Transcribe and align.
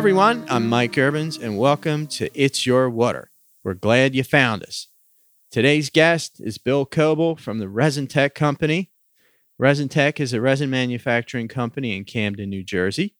everyone. 0.00 0.46
I'm 0.48 0.66
Mike 0.66 0.96
Urbans, 0.96 1.36
and 1.36 1.58
welcome 1.58 2.06
to 2.06 2.30
It's 2.32 2.64
Your 2.64 2.88
Water. 2.88 3.30
We're 3.62 3.74
glad 3.74 4.14
you 4.14 4.24
found 4.24 4.62
us. 4.62 4.88
Today's 5.50 5.90
guest 5.90 6.40
is 6.40 6.56
Bill 6.56 6.86
Koebel 6.86 7.38
from 7.38 7.58
the 7.58 7.66
ResinTech 7.66 8.34
Company. 8.34 8.90
ResinTech 9.60 10.18
is 10.18 10.32
a 10.32 10.40
resin 10.40 10.70
manufacturing 10.70 11.48
company 11.48 11.94
in 11.94 12.04
Camden, 12.04 12.48
New 12.48 12.64
Jersey. 12.64 13.14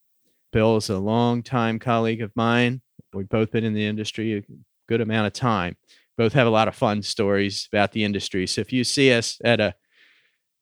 Bill 0.54 0.78
is 0.78 0.88
a 0.88 0.98
longtime 0.98 1.80
colleague 1.80 2.22
of 2.22 2.32
mine. 2.34 2.80
We've 3.12 3.28
both 3.28 3.50
been 3.50 3.64
in 3.64 3.74
the 3.74 3.86
industry 3.86 4.38
a 4.38 4.42
good 4.88 5.02
amount 5.02 5.26
of 5.26 5.34
time. 5.34 5.76
Both 6.16 6.32
have 6.32 6.46
a 6.46 6.50
lot 6.50 6.66
of 6.66 6.74
fun 6.74 7.02
stories 7.02 7.68
about 7.70 7.92
the 7.92 8.04
industry. 8.04 8.46
So 8.46 8.62
if 8.62 8.72
you 8.72 8.84
see 8.84 9.12
us 9.12 9.38
at 9.44 9.60
a 9.60 9.74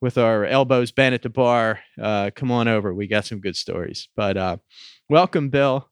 with 0.01 0.19
our 0.19 0.45
elbows 0.45 0.91
bent 0.91 1.15
at 1.15 1.23
the 1.23 1.31
bar, 1.31 1.79
uh, 2.03 2.33
come 2.35 2.51
on 2.51 2.67
over. 2.67 2.93
We 2.93 3.07
got 3.07 3.25
some 3.25 3.39
good 3.39 3.55
stories. 3.55 4.09
But 4.17 4.37
uh, 4.37 4.57
welcome, 5.09 5.51
Bill. 5.51 5.89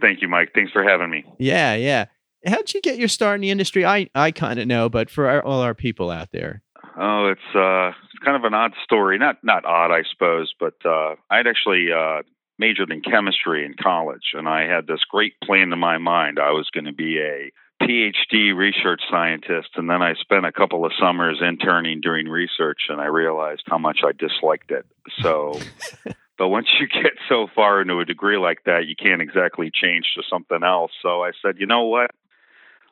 Thank 0.00 0.22
you, 0.22 0.28
Mike. 0.28 0.50
Thanks 0.54 0.72
for 0.72 0.82
having 0.82 1.10
me. 1.10 1.24
Yeah, 1.38 1.74
yeah. 1.74 2.06
How'd 2.46 2.72
you 2.72 2.80
get 2.80 2.98
your 2.98 3.08
start 3.08 3.36
in 3.36 3.40
the 3.40 3.50
industry? 3.50 3.84
I, 3.84 4.08
I 4.14 4.30
kind 4.30 4.60
of 4.60 4.66
know, 4.66 4.88
but 4.88 5.10
for 5.10 5.28
our, 5.28 5.42
all 5.42 5.60
our 5.60 5.74
people 5.74 6.10
out 6.10 6.30
there. 6.32 6.62
Oh, 6.96 7.28
it's 7.28 7.54
uh, 7.54 7.88
it's 7.88 8.24
kind 8.24 8.36
of 8.36 8.44
an 8.44 8.54
odd 8.54 8.72
story. 8.82 9.18
Not 9.18 9.38
not 9.42 9.64
odd, 9.64 9.92
I 9.92 10.02
suppose, 10.10 10.52
but 10.58 10.74
uh, 10.84 11.14
I'd 11.30 11.46
actually 11.46 11.88
uh, 11.92 12.22
majored 12.58 12.90
in 12.90 13.02
chemistry 13.02 13.64
in 13.64 13.74
college, 13.80 14.32
and 14.34 14.48
I 14.48 14.62
had 14.62 14.86
this 14.86 15.04
great 15.08 15.34
plan 15.42 15.72
in 15.72 15.78
my 15.78 15.98
mind. 15.98 16.38
I 16.38 16.50
was 16.50 16.68
going 16.72 16.86
to 16.86 16.92
be 16.92 17.18
a 17.18 17.52
PhD 17.82 18.54
research 18.56 19.02
scientist, 19.08 19.68
and 19.76 19.88
then 19.88 20.02
I 20.02 20.14
spent 20.14 20.44
a 20.44 20.52
couple 20.52 20.84
of 20.84 20.92
summers 21.00 21.40
interning 21.40 22.00
doing 22.00 22.26
research, 22.26 22.82
and 22.88 23.00
I 23.00 23.06
realized 23.06 23.62
how 23.66 23.78
much 23.78 24.00
I 24.04 24.12
disliked 24.12 24.72
it. 24.72 24.84
So, 25.22 25.60
but 26.38 26.48
once 26.48 26.68
you 26.80 26.86
get 27.02 27.12
so 27.28 27.46
far 27.54 27.80
into 27.80 28.00
a 28.00 28.04
degree 28.04 28.38
like 28.38 28.64
that, 28.64 28.86
you 28.86 28.94
can't 28.96 29.22
exactly 29.22 29.70
change 29.72 30.06
to 30.14 30.22
something 30.28 30.62
else. 30.62 30.92
So 31.02 31.22
I 31.22 31.32
said, 31.42 31.56
you 31.58 31.66
know 31.66 31.84
what? 31.84 32.10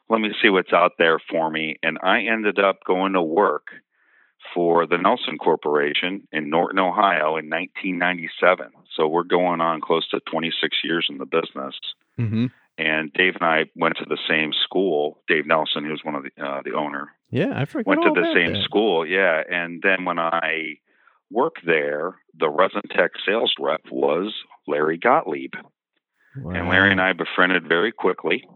Let 0.08 0.20
me 0.20 0.30
see 0.40 0.50
what's 0.50 0.72
out 0.72 0.92
there 0.98 1.18
for 1.18 1.50
me. 1.50 1.78
And 1.82 1.98
I 2.02 2.22
ended 2.22 2.58
up 2.58 2.84
going 2.84 3.14
to 3.14 3.22
work 3.22 3.68
for 4.54 4.86
the 4.86 4.98
Nelson 4.98 5.38
Corporation 5.38 6.28
in 6.30 6.48
Norton, 6.48 6.78
Ohio 6.78 7.36
in 7.36 7.50
1997. 7.50 8.70
So 8.94 9.08
we're 9.08 9.24
going 9.24 9.60
on 9.60 9.80
close 9.80 10.08
to 10.10 10.20
26 10.30 10.76
years 10.84 11.06
in 11.10 11.18
the 11.18 11.26
business. 11.26 11.74
Mm-hmm 12.18 12.46
and 12.78 13.12
Dave 13.12 13.34
and 13.40 13.48
I 13.48 13.64
went 13.74 13.96
to 13.98 14.04
the 14.04 14.18
same 14.28 14.52
school. 14.52 15.18
Dave 15.28 15.46
Nelson, 15.46 15.84
who's 15.84 16.02
one 16.04 16.14
of 16.14 16.24
the 16.24 16.42
uh, 16.42 16.62
the 16.62 16.74
owner, 16.74 17.08
yeah, 17.30 17.52
I 17.54 17.64
forgot. 17.64 17.86
Went 17.86 18.02
to 18.02 18.20
the 18.20 18.32
same 18.34 18.54
that. 18.54 18.62
school, 18.62 19.06
yeah. 19.06 19.42
And 19.48 19.82
then 19.82 20.04
when 20.04 20.18
I 20.18 20.78
worked 21.30 21.64
there, 21.64 22.16
the 22.38 22.46
ResinTech 22.46 23.10
sales 23.26 23.52
rep 23.58 23.82
was 23.90 24.34
Larry 24.66 24.98
Gottlieb, 24.98 25.54
wow. 26.36 26.54
and 26.54 26.68
Larry 26.68 26.92
and 26.92 27.00
I 27.00 27.12
befriended 27.12 27.68
very 27.68 27.92
quickly. 27.92 28.48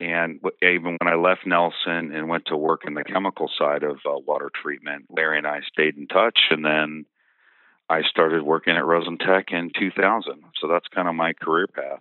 And 0.00 0.40
even 0.62 0.96
when 1.00 1.12
I 1.12 1.14
left 1.14 1.46
Nelson 1.46 2.12
and 2.12 2.28
went 2.28 2.46
to 2.46 2.56
work 2.56 2.82
in 2.86 2.94
the 2.94 3.04
chemical 3.04 3.48
side 3.56 3.84
of 3.84 3.98
uh, 4.04 4.18
water 4.26 4.50
treatment, 4.60 5.06
Larry 5.08 5.38
and 5.38 5.46
I 5.46 5.60
stayed 5.72 5.96
in 5.96 6.08
touch. 6.08 6.38
And 6.50 6.64
then 6.64 7.04
I 7.88 8.02
started 8.02 8.42
working 8.42 8.74
at 8.76 8.82
ResinTech 8.82 9.52
in 9.52 9.70
2000. 9.78 10.42
So 10.60 10.66
that's 10.66 10.88
kind 10.92 11.06
of 11.06 11.14
my 11.14 11.34
career 11.34 11.68
path. 11.68 12.00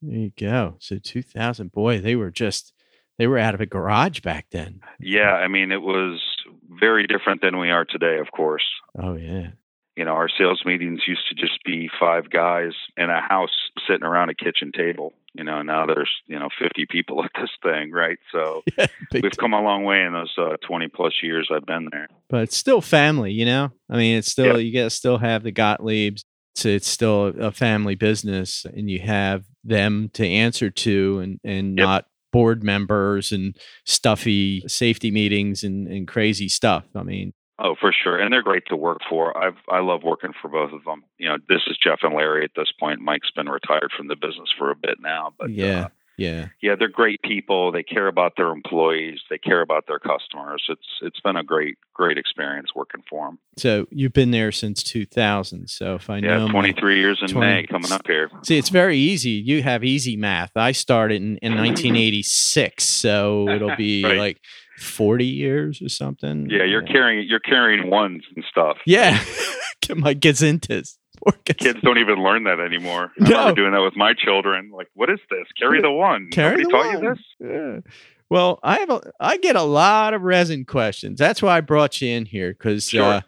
There 0.00 0.16
you 0.16 0.32
go. 0.38 0.76
So 0.78 0.98
2000, 0.98 1.70
boy, 1.70 2.00
they 2.00 2.16
were 2.16 2.30
just 2.30 2.72
they 3.18 3.26
were 3.26 3.38
out 3.38 3.54
of 3.54 3.60
a 3.60 3.66
garage 3.66 4.20
back 4.20 4.46
then. 4.50 4.80
Yeah, 4.98 5.32
I 5.32 5.48
mean 5.48 5.70
it 5.70 5.82
was 5.82 6.20
very 6.68 7.06
different 7.06 7.40
than 7.42 7.58
we 7.58 7.70
are 7.70 7.84
today, 7.84 8.18
of 8.18 8.30
course. 8.30 8.64
Oh 8.98 9.14
yeah. 9.14 9.48
You 9.96 10.04
know, 10.04 10.12
our 10.12 10.28
sales 10.28 10.62
meetings 10.66 11.02
used 11.06 11.28
to 11.28 11.36
just 11.36 11.62
be 11.64 11.88
five 12.00 12.28
guys 12.28 12.72
in 12.96 13.10
a 13.10 13.20
house 13.20 13.54
sitting 13.86 14.02
around 14.02 14.28
a 14.28 14.34
kitchen 14.34 14.72
table. 14.72 15.12
You 15.34 15.44
know, 15.44 15.62
now 15.62 15.86
there's 15.86 16.10
you 16.26 16.38
know 16.38 16.48
50 16.60 16.86
people 16.90 17.22
at 17.24 17.30
this 17.34 17.50
thing, 17.62 17.92
right? 17.92 18.18
So 18.32 18.62
yeah, 18.78 18.86
we've 19.12 19.36
come 19.38 19.52
a 19.52 19.62
long 19.62 19.84
way 19.84 20.02
in 20.02 20.12
those 20.12 20.34
uh, 20.36 20.56
20 20.66 20.88
plus 20.88 21.12
years 21.22 21.48
I've 21.52 21.66
been 21.66 21.88
there. 21.92 22.08
But 22.28 22.42
it's 22.42 22.56
still 22.56 22.80
family, 22.80 23.32
you 23.32 23.44
know. 23.44 23.70
I 23.88 23.96
mean, 23.96 24.18
it's 24.18 24.30
still 24.30 24.60
you 24.60 24.72
get 24.72 24.84
to 24.84 24.90
still 24.90 25.18
have 25.18 25.42
the 25.42 25.52
Gottliebs. 25.52 26.24
So 26.56 26.68
it's 26.68 26.88
still 26.88 27.32
a 27.40 27.50
family 27.50 27.96
business, 27.96 28.64
and 28.64 28.88
you 28.88 29.00
have 29.00 29.44
them 29.64 30.10
to 30.14 30.24
answer 30.24 30.70
to 30.70 31.18
and, 31.18 31.40
and 31.42 31.76
yep. 31.76 31.84
not 31.84 32.06
board 32.34 32.64
members 32.64 33.30
and 33.30 33.56
stuffy 33.84 34.64
safety 34.66 35.12
meetings 35.12 35.62
and, 35.62 35.86
and 35.86 36.08
crazy 36.08 36.48
stuff. 36.48 36.84
I 36.96 37.04
mean, 37.04 37.32
Oh, 37.56 37.76
for 37.80 37.92
sure, 37.92 38.18
and 38.18 38.32
they're 38.32 38.42
great 38.42 38.64
to 38.66 38.74
work 38.74 38.98
for. 39.08 39.38
I've 39.38 39.54
I 39.70 39.78
love 39.78 40.02
working 40.02 40.32
for 40.42 40.48
both 40.48 40.72
of 40.72 40.82
them. 40.82 41.04
You 41.18 41.28
know, 41.28 41.36
this 41.48 41.60
is 41.68 41.78
Jeff 41.80 42.00
and 42.02 42.12
Larry 42.12 42.42
at 42.42 42.50
this 42.56 42.72
point. 42.80 42.98
Mike's 43.00 43.30
been 43.30 43.48
retired 43.48 43.92
from 43.96 44.08
the 44.08 44.16
business 44.16 44.48
for 44.58 44.72
a 44.72 44.74
bit 44.74 44.96
now, 45.00 45.32
but 45.38 45.50
yeah, 45.50 45.84
uh, 45.84 45.88
yeah. 46.16 46.48
Yeah, 46.62 46.74
they're 46.78 46.88
great 46.88 47.20
people. 47.22 47.72
They 47.72 47.82
care 47.82 48.06
about 48.06 48.34
their 48.36 48.50
employees. 48.50 49.20
They 49.30 49.38
care 49.38 49.60
about 49.60 49.86
their 49.86 49.98
customers. 49.98 50.64
It's 50.68 50.86
it's 51.02 51.20
been 51.20 51.36
a 51.36 51.42
great 51.42 51.76
great 51.92 52.18
experience 52.18 52.68
working 52.74 53.02
for 53.08 53.26
them. 53.26 53.38
So 53.56 53.86
you've 53.90 54.12
been 54.12 54.30
there 54.30 54.52
since 54.52 54.82
2000. 54.82 55.68
So 55.68 55.94
if 55.94 56.10
I 56.10 56.18
yeah, 56.18 56.38
know 56.38 56.48
23 56.48 56.98
years 56.98 57.18
in 57.22 57.28
20, 57.28 57.46
May 57.46 57.66
coming 57.66 57.92
up 57.92 58.06
here. 58.06 58.30
See, 58.44 58.58
it's 58.58 58.68
very 58.68 58.98
easy. 58.98 59.30
You 59.30 59.62
have 59.62 59.84
easy 59.84 60.16
math. 60.16 60.52
I 60.56 60.72
started 60.72 61.22
in, 61.22 61.38
in 61.38 61.52
mm-hmm. 61.52 61.66
1986, 61.66 62.84
so 62.84 63.48
it'll 63.48 63.76
be 63.76 64.04
right. 64.04 64.18
like 64.18 64.40
40 64.78 65.24
years 65.24 65.80
or 65.82 65.88
something. 65.88 66.48
Yeah, 66.50 66.64
you're 66.64 66.84
yeah. 66.86 66.92
carrying 66.92 67.28
you're 67.28 67.40
carrying 67.40 67.90
ones 67.90 68.24
and 68.34 68.44
stuff. 68.48 68.78
Yeah. 68.86 69.22
Get 69.80 69.96
my 69.96 70.14
gazintas. 70.14 70.96
Kids 71.44 71.80
don't 71.82 71.98
even 71.98 72.22
learn 72.22 72.44
that 72.44 72.60
anymore. 72.60 73.12
I 73.20 73.24
no. 73.24 73.30
remember 73.30 73.60
doing 73.60 73.72
that 73.72 73.82
with 73.82 73.96
my 73.96 74.14
children. 74.14 74.70
Like, 74.70 74.88
what 74.94 75.10
is 75.10 75.20
this? 75.30 75.46
Carry 75.58 75.80
the 75.80 75.90
one. 75.90 76.28
Carry 76.30 76.62
Nobody 76.62 76.64
the 76.64 76.70
taught 76.70 76.94
one. 76.94 77.04
you 77.04 77.10
this? 77.10 77.24
Yeah. 77.40 77.92
Well, 78.30 78.58
I 78.62 78.78
have 78.78 78.90
a, 78.90 79.12
I 79.20 79.36
get 79.36 79.56
a 79.56 79.62
lot 79.62 80.14
of 80.14 80.22
resin 80.22 80.64
questions. 80.64 81.18
That's 81.18 81.42
why 81.42 81.56
I 81.56 81.60
brought 81.60 82.00
you 82.00 82.08
in 82.08 82.26
here 82.26 82.50
because 82.50 82.88
sure. 82.88 83.02
uh, 83.02 83.20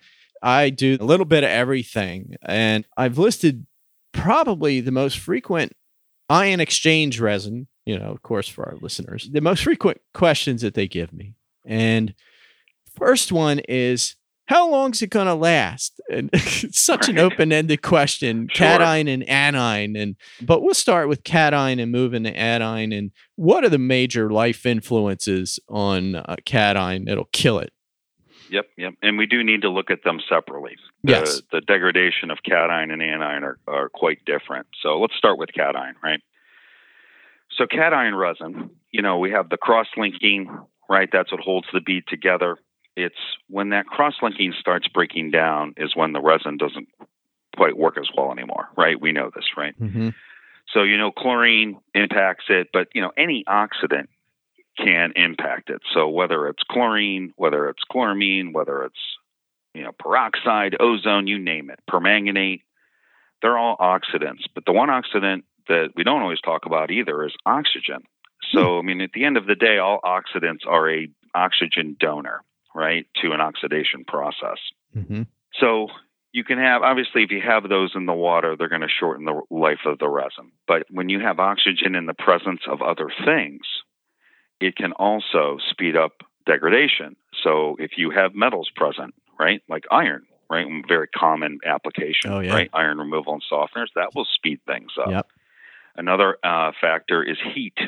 I 0.43 0.71
do 0.71 0.97
a 1.01 1.05
little 1.05 1.27
bit 1.27 1.45
of 1.45 1.51
everything, 1.51 2.37
and 2.43 2.87
I've 2.97 3.19
listed 3.19 3.67
probably 4.13 4.81
the 4.81 4.93
most 4.93 5.19
frequent 5.19 5.73
ion 6.29 6.61
exchange 6.61 7.21
resin. 7.21 7.69
You 7.85 7.99
know, 7.99 8.07
of 8.07 8.23
course, 8.23 8.49
for 8.49 8.65
our 8.67 8.77
listeners, 8.81 9.29
the 9.31 9.41
most 9.41 9.63
frequent 9.63 10.01
questions 10.13 10.63
that 10.63 10.75
they 10.75 10.89
give 10.89 11.13
me, 11.13 11.35
and 11.65 12.15
first 12.97 13.31
one 13.31 13.61
is 13.69 14.17
how 14.47 14.71
long 14.71 14.93
is 14.93 15.03
it 15.03 15.11
going 15.11 15.27
to 15.27 15.35
last? 15.35 16.01
And 16.11 16.31
it's 16.33 16.81
such 16.85 17.09
an 17.09 17.19
open-ended 17.19 17.83
question, 17.83 18.49
sure. 18.53 18.79
cation 18.79 19.09
and 19.09 19.29
anion. 19.29 19.97
And 19.97 20.17
but 20.41 20.63
we'll 20.63 20.75
start 20.75 21.09
with 21.09 21.25
cation 21.25 21.81
and 21.81 21.93
move 21.93 22.15
into 22.15 22.37
anion. 22.37 22.93
And 22.93 23.11
what 23.35 23.65
are 23.65 23.69
the 23.69 23.79
major 23.79 24.31
life 24.31 24.65
influences 24.65 25.59
on 25.69 26.17
uh, 26.17 26.37
cation 26.45 27.05
that'll 27.07 27.29
kill 27.33 27.59
it? 27.59 27.73
Yep, 28.49 28.67
yep. 28.79 28.95
And 29.03 29.19
we 29.19 29.27
do 29.27 29.43
need 29.43 29.63
to 29.63 29.71
look 29.71 29.91
at 29.91 30.05
them 30.05 30.21
separately. 30.29 30.77
The, 31.03 31.11
yes. 31.11 31.43
The 31.51 31.61
degradation 31.61 32.31
of 32.31 32.39
cation 32.45 32.93
and 32.93 33.03
anion 33.03 33.23
are, 33.23 33.59
are 33.67 33.89
quite 33.89 34.25
different. 34.25 34.69
So 34.81 35.01
let's 35.01 35.17
start 35.17 35.39
with 35.39 35.53
cation, 35.53 35.97
right? 36.03 36.21
So 37.59 37.67
cation 37.67 38.15
resin, 38.15 38.71
you 38.93 39.03
know, 39.03 39.19
we 39.19 39.33
have 39.33 39.49
the 39.49 39.57
cross-linking, 39.57 40.49
right? 40.89 41.09
That's 41.13 41.33
what 41.33 41.41
holds 41.41 41.67
the 41.73 41.81
bead 41.81 42.05
together 42.07 42.59
it's 42.97 43.15
when 43.49 43.71
that 43.71 43.87
cross-linking 43.87 44.55
starts 44.59 44.89
breaking 44.89 45.31
down 45.31 45.75
is 45.77 45.95
when 45.95 46.13
the 46.13 46.21
resin 46.21 46.57
doesn't 46.57 46.89
quite 47.55 47.77
work 47.77 47.99
as 47.99 48.09
well 48.17 48.33
anymore, 48.33 48.69
right? 48.77 49.01
We 49.01 49.13
know 49.13 49.31
this, 49.35 49.45
right? 49.57 49.79
Mm-hmm. 49.81 50.11
So 50.73 50.83
you 50.83 50.99
know, 50.99 51.13
chlorine 51.13 51.79
impacts 51.95 52.47
it, 52.49 52.69
but 52.73 52.89
you 52.95 53.03
know, 53.03 53.13
any 53.17 53.45
oxidant 53.47 54.09
can 54.79 55.13
impact 55.17 55.71
it. 55.71 55.81
So 55.95 56.09
whether 56.09 56.49
it's 56.49 56.63
chlorine, 56.71 57.33
whether 57.37 57.69
it's 57.69 57.83
chloramine, 57.91 58.53
whether 58.53 58.85
it's 58.85 59.01
you 59.75 59.83
know 59.83 59.93
peroxide, 59.93 60.77
ozone, 60.81 61.27
you 61.27 61.39
name 61.39 61.71
it, 61.71 61.79
permanganate, 61.89 62.63
they're 63.43 63.59
all 63.59 63.77
oxidants. 63.77 64.45
But 64.55 64.65
the 64.65 64.73
one 64.73 64.89
oxidant 64.89 65.43
that 65.69 65.91
we 65.97 66.05
don't 66.05 66.23
always 66.23 66.41
talk 66.41 66.67
about 66.67 66.91
either 66.91 67.25
is 67.25 67.33
oxygen. 67.45 68.03
So 68.53 68.61
hmm. 68.61 68.79
I 68.79 68.83
mean, 68.83 69.01
at 69.03 69.13
the 69.13 69.25
end 69.25 69.37
of 69.37 69.47
the 69.47 69.55
day, 69.55 69.79
all 69.79 70.01
oxidants 70.03 70.67
are 70.67 70.91
a 70.91 71.09
oxygen 71.35 71.97
donor 72.01 72.43
right, 72.77 73.07
to 73.23 73.33
an 73.33 73.41
oxidation 73.41 74.05
process. 74.07 74.59
Mm-hmm. 74.95 75.23
So 75.61 75.89
you 76.33 76.45
can 76.45 76.59
have, 76.59 76.83
obviously, 76.83 77.23
if 77.23 77.31
you 77.31 77.41
have 77.41 77.69
those 77.69 77.93
in 77.95 78.07
the 78.07 78.13
water, 78.13 78.57
they're 78.57 78.69
going 78.69 78.83
to 78.83 78.89
shorten 78.89 79.25
the 79.25 79.41
life 79.51 79.81
of 79.87 79.99
the 79.99 80.09
resin. 80.09 80.53
But 80.69 80.85
when 80.91 81.09
you 81.09 81.21
have 81.21 81.41
oxygen 81.41 81.95
in 81.95 82.07
the 82.07 82.15
presence 82.15 82.61
of 82.71 82.83
other 82.83 83.11
things, 83.25 83.63
it 84.61 84.77
can 84.77 84.93
also 84.93 85.59
speed 85.71 85.97
up 85.97 86.13
degradation. 86.47 87.17
So 87.43 87.77
if 87.79 87.93
you 87.97 88.11
have 88.11 88.35
metals 88.35 88.71
present, 88.75 89.15
right, 89.39 89.63
like 89.69 89.85
iron, 89.91 90.25
right, 90.49 90.67
very 90.87 91.09
common 91.09 91.59
application, 91.65 92.31
oh, 92.31 92.41
yeah. 92.41 92.53
right, 92.53 92.71
iron 92.73 92.99
removal 92.99 93.33
and 93.33 93.43
softeners, 93.51 93.89
that 93.95 94.15
will 94.15 94.27
speed 94.27 94.61
things 94.67 94.93
up. 95.01 95.11
Yep. 95.11 95.27
Another 95.97 96.37
uh, 96.45 96.73
factor 96.81 97.23
is 97.23 97.39
heat. 97.55 97.79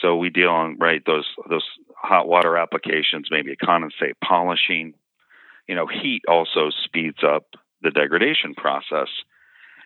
So 0.00 0.16
we 0.16 0.30
deal 0.30 0.48
on 0.48 0.78
right 0.78 1.02
those 1.04 1.26
those 1.48 1.66
hot 1.96 2.28
water 2.28 2.56
applications, 2.56 3.28
maybe 3.30 3.52
a 3.52 3.56
condensate 3.56 4.14
polishing. 4.24 4.94
You 5.68 5.74
know, 5.74 5.86
heat 5.86 6.22
also 6.28 6.70
speeds 6.84 7.18
up 7.22 7.46
the 7.82 7.90
degradation 7.90 8.54
process. 8.54 9.08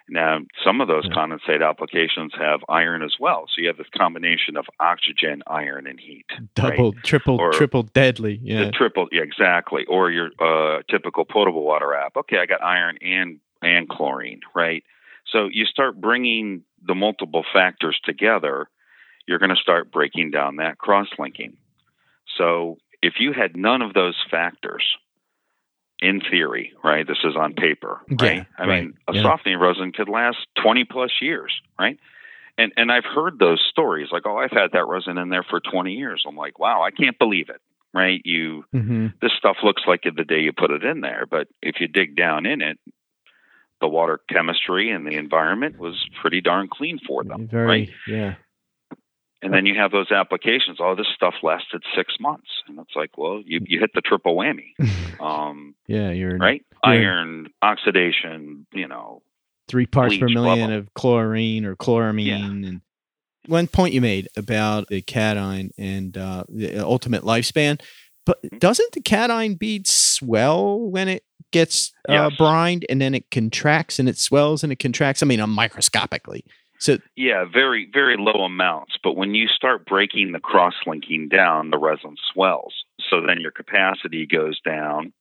Now, 0.08 0.40
some 0.62 0.82
of 0.82 0.88
those 0.88 1.08
condensate 1.08 1.66
applications 1.66 2.32
have 2.38 2.60
iron 2.68 3.02
as 3.02 3.14
well. 3.18 3.46
So 3.48 3.62
you 3.62 3.68
have 3.68 3.78
this 3.78 3.86
combination 3.96 4.56
of 4.58 4.66
oxygen, 4.78 5.42
iron, 5.46 5.86
and 5.86 5.98
heat. 5.98 6.26
Double, 6.54 6.92
right? 6.92 7.04
triple, 7.04 7.40
Or 7.40 7.52
triple 7.52 7.84
deadly. 7.84 8.38
Yeah. 8.42 8.66
The 8.66 8.72
triple, 8.72 9.08
yeah, 9.12 9.22
exactly. 9.22 9.86
Or 9.88 10.10
your 10.10 10.30
uh, 10.38 10.82
typical 10.90 11.24
potable 11.24 11.64
water 11.64 11.94
app. 11.94 12.16
Okay, 12.18 12.36
I 12.38 12.46
got 12.46 12.62
iron 12.62 12.98
and 13.00 13.40
and 13.62 13.88
chlorine, 13.88 14.40
right? 14.54 14.84
So 15.32 15.48
you 15.50 15.64
start 15.64 15.98
bringing 15.98 16.64
the 16.86 16.94
multiple 16.94 17.44
factors 17.50 17.98
together. 18.04 18.68
You're 19.26 19.38
going 19.38 19.54
to 19.54 19.56
start 19.56 19.90
breaking 19.90 20.30
down 20.30 20.56
that 20.56 20.78
cross-linking. 20.78 21.56
So 22.38 22.76
if 23.02 23.14
you 23.18 23.32
had 23.32 23.56
none 23.56 23.82
of 23.82 23.94
those 23.94 24.16
factors, 24.30 24.84
in 26.00 26.20
theory, 26.20 26.72
right? 26.82 27.06
This 27.06 27.18
is 27.24 27.36
on 27.36 27.54
paper, 27.54 28.00
right? 28.10 28.38
Yeah, 28.38 28.44
I 28.58 28.66
right, 28.66 28.82
mean, 28.82 28.94
a 29.08 29.14
yeah. 29.14 29.22
softening 29.22 29.58
resin 29.58 29.92
could 29.92 30.08
last 30.08 30.38
20 30.62 30.84
plus 30.84 31.10
years, 31.20 31.52
right? 31.78 31.98
And 32.58 32.72
and 32.76 32.92
I've 32.92 33.04
heard 33.04 33.38
those 33.38 33.64
stories 33.68 34.08
like, 34.12 34.22
oh, 34.26 34.36
I've 34.36 34.50
had 34.50 34.72
that 34.72 34.86
resin 34.86 35.18
in 35.18 35.28
there 35.28 35.44
for 35.48 35.60
20 35.60 35.92
years. 35.92 36.24
I'm 36.26 36.36
like, 36.36 36.58
wow, 36.58 36.82
I 36.82 36.90
can't 36.90 37.18
believe 37.18 37.48
it, 37.48 37.60
right? 37.92 38.20
You 38.24 38.64
hmm 38.72 39.08
this 39.22 39.32
stuff 39.38 39.56
looks 39.62 39.82
like 39.86 40.00
it 40.04 40.16
the 40.16 40.24
day 40.24 40.40
you 40.40 40.52
put 40.52 40.70
it 40.70 40.84
in 40.84 41.00
there, 41.00 41.24
but 41.28 41.48
if 41.62 41.76
you 41.80 41.88
dig 41.88 42.16
down 42.16 42.46
in 42.46 42.60
it, 42.60 42.78
the 43.80 43.88
water 43.88 44.20
chemistry 44.28 44.90
and 44.90 45.06
the 45.06 45.16
environment 45.16 45.78
was 45.78 46.06
pretty 46.20 46.40
darn 46.40 46.68
clean 46.70 46.98
for 47.06 47.24
them, 47.24 47.48
Very, 47.48 47.66
right? 47.66 47.88
yeah. 48.06 48.34
And 49.44 49.52
then 49.54 49.66
you 49.66 49.74
have 49.78 49.92
those 49.92 50.10
applications. 50.10 50.78
Oh, 50.80 50.94
this 50.96 51.06
stuff 51.14 51.34
lasted 51.42 51.82
six 51.96 52.14
months, 52.18 52.48
and 52.66 52.78
it's 52.78 52.96
like, 52.96 53.16
well, 53.18 53.42
you 53.44 53.60
you 53.66 53.78
hit 53.78 53.90
the 53.94 54.00
triple 54.00 54.36
whammy, 54.36 54.74
um, 55.20 55.74
yeah, 55.86 56.10
you're 56.10 56.38
right? 56.38 56.62
Yeah. 56.82 56.90
Iron 56.90 57.48
oxidation, 57.62 58.66
you 58.72 58.88
know, 58.88 59.22
three 59.68 59.86
parts 59.86 60.16
per 60.16 60.28
million 60.28 60.70
level. 60.70 60.78
of 60.78 60.94
chlorine 60.94 61.64
or 61.64 61.76
chloramine 61.76 62.66
and 62.68 62.80
one 63.46 63.66
point 63.66 63.92
you 63.94 64.00
made 64.00 64.28
about 64.36 64.88
the 64.88 65.02
cation 65.02 65.70
and 65.76 66.16
uh, 66.16 66.44
the 66.48 66.78
ultimate 66.78 67.22
lifespan 67.22 67.80
but 68.26 68.42
Mm-hmm. 68.42 68.58
doesn't 68.58 68.92
the 68.92 69.00
cation 69.02 69.54
bead 69.54 69.86
swell 69.86 70.78
when 70.80 71.08
it 71.08 71.24
gets 71.52 71.92
uh, 72.08 72.12
Yes. 72.30 72.32
brined 72.38 72.84
and 72.88 73.00
then 73.00 73.14
it 73.14 73.30
contracts 73.30 73.98
and 73.98 74.08
it 74.08 74.16
swells 74.18 74.62
and 74.62 74.72
it 74.72 74.78
contracts 74.78 75.22
i 75.22 75.26
mean 75.26 75.40
uh, 75.40 75.46
microscopically 75.46 76.44
so 76.84 76.98
Yeah, 77.16 77.46
very, 77.50 77.88
very 77.90 78.16
low 78.18 78.44
amounts. 78.44 78.96
But 79.02 79.16
when 79.16 79.34
you 79.34 79.48
start 79.48 79.86
breaking 79.86 80.32
the 80.32 80.38
cross 80.38 80.74
linking 80.86 81.28
down, 81.28 81.70
the 81.70 81.78
resin 81.78 82.16
swells. 82.32 82.74
So 83.08 83.22
then 83.26 83.40
your 83.40 83.52
capacity 83.52 84.26
goes 84.26 84.60
down 84.60 85.14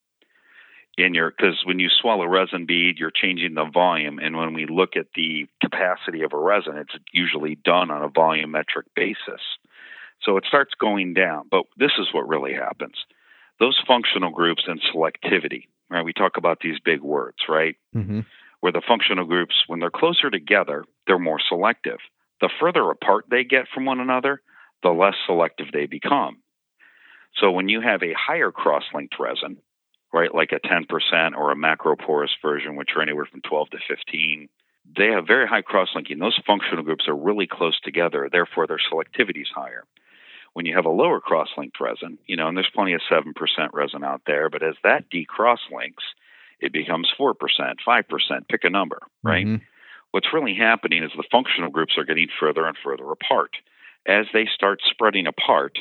in 0.97 1.13
your 1.13 1.31
because 1.31 1.63
when 1.65 1.79
you 1.79 1.87
swell 1.89 2.21
a 2.21 2.27
resin 2.27 2.65
bead, 2.65 2.97
you're 2.97 3.11
changing 3.11 3.53
the 3.53 3.63
volume. 3.63 4.19
And 4.19 4.35
when 4.35 4.53
we 4.53 4.65
look 4.65 4.97
at 4.97 5.07
the 5.15 5.47
capacity 5.61 6.23
of 6.23 6.33
a 6.33 6.37
resin, 6.37 6.77
it's 6.77 6.95
usually 7.13 7.55
done 7.55 7.89
on 7.91 8.03
a 8.03 8.09
volumetric 8.09 8.83
basis. 8.93 9.41
So 10.21 10.35
it 10.35 10.43
starts 10.45 10.73
going 10.77 11.13
down. 11.13 11.47
But 11.49 11.63
this 11.77 11.91
is 11.97 12.07
what 12.13 12.27
really 12.27 12.53
happens. 12.53 12.95
Those 13.59 13.79
functional 13.87 14.31
groups 14.31 14.63
and 14.67 14.81
selectivity, 14.93 15.67
right? 15.89 16.03
We 16.03 16.11
talk 16.11 16.35
about 16.35 16.59
these 16.59 16.79
big 16.83 17.01
words, 17.01 17.37
right? 17.47 17.77
mhm. 17.95 18.25
where 18.59 18.73
the 18.73 18.81
functional 18.85 19.25
groups, 19.25 19.55
when 19.67 19.79
they're 19.79 19.89
closer 19.89 20.29
together, 20.29 20.85
they're 21.07 21.19
more 21.19 21.39
selective. 21.47 21.99
The 22.41 22.49
further 22.59 22.89
apart 22.89 23.25
they 23.29 23.43
get 23.43 23.67
from 23.73 23.85
one 23.85 23.99
another, 23.99 24.41
the 24.81 24.89
less 24.89 25.15
selective 25.25 25.67
they 25.71 25.85
become. 25.85 26.37
So 27.35 27.51
when 27.51 27.69
you 27.69 27.81
have 27.81 28.03
a 28.03 28.13
higher 28.13 28.51
cross 28.51 28.83
linked 28.93 29.15
resin, 29.19 29.57
right, 30.11 30.33
like 30.33 30.51
a 30.51 30.59
10% 30.59 31.35
or 31.35 31.51
a 31.51 31.55
macroporous 31.55 32.29
version, 32.41 32.75
which 32.75 32.89
are 32.95 33.01
anywhere 33.01 33.25
from 33.25 33.41
12 33.41 33.69
to 33.71 33.77
15, 33.87 34.49
they 34.97 35.07
have 35.07 35.25
very 35.25 35.47
high 35.47 35.61
cross 35.61 35.89
linking. 35.95 36.19
Those 36.19 36.39
functional 36.45 36.83
groups 36.83 37.07
are 37.07 37.15
really 37.15 37.47
close 37.47 37.79
together, 37.79 38.29
therefore 38.31 38.67
their 38.67 38.79
selectivity 38.91 39.41
is 39.41 39.49
higher. 39.53 39.85
When 40.53 40.67
you 40.67 40.75
have 40.75 40.85
a 40.85 40.89
lower 40.89 41.19
cross 41.19 41.49
linked 41.57 41.79
resin, 41.79 42.19
you 42.27 42.35
know, 42.35 42.47
and 42.47 42.55
there's 42.55 42.69
plenty 42.75 42.93
of 42.93 43.01
7% 43.09 43.33
resin 43.73 44.03
out 44.03 44.21
there, 44.27 44.49
but 44.49 44.61
as 44.61 44.75
that 44.83 45.05
decross 45.09 45.57
links, 45.71 46.03
it 46.59 46.71
becomes 46.71 47.11
4%, 47.17 47.33
5%, 47.85 48.47
pick 48.49 48.63
a 48.63 48.69
number, 48.69 48.99
right? 49.23 49.45
Mhm. 49.47 49.61
What's 50.13 50.31
really 50.31 50.53
happening 50.53 51.03
is 51.03 51.09
the 51.17 51.23
functional 51.31 51.71
groups 51.71 51.97
are 51.97 52.03
getting 52.05 52.27
further 52.39 52.67
and 52.67 52.77
further 52.83 53.09
apart. 53.11 53.49
As 54.07 54.27
they 54.31 54.45
start 54.53 54.79
spreading 54.85 55.25
apart, 55.25 55.79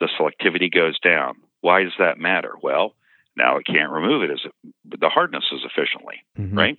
the 0.00 0.08
selectivity 0.20 0.70
goes 0.70 0.98
down. 1.00 1.36
Why 1.62 1.82
does 1.82 1.94
that 1.98 2.18
matter? 2.18 2.52
Well, 2.62 2.94
now 3.34 3.56
it 3.56 3.64
can't 3.64 3.90
remove 3.90 4.22
it 4.22 4.30
as 4.30 4.40
the 4.84 5.08
hardness 5.08 5.44
as 5.50 5.60
efficiently, 5.64 6.22
Mhm. 6.38 6.54
right? 6.58 6.78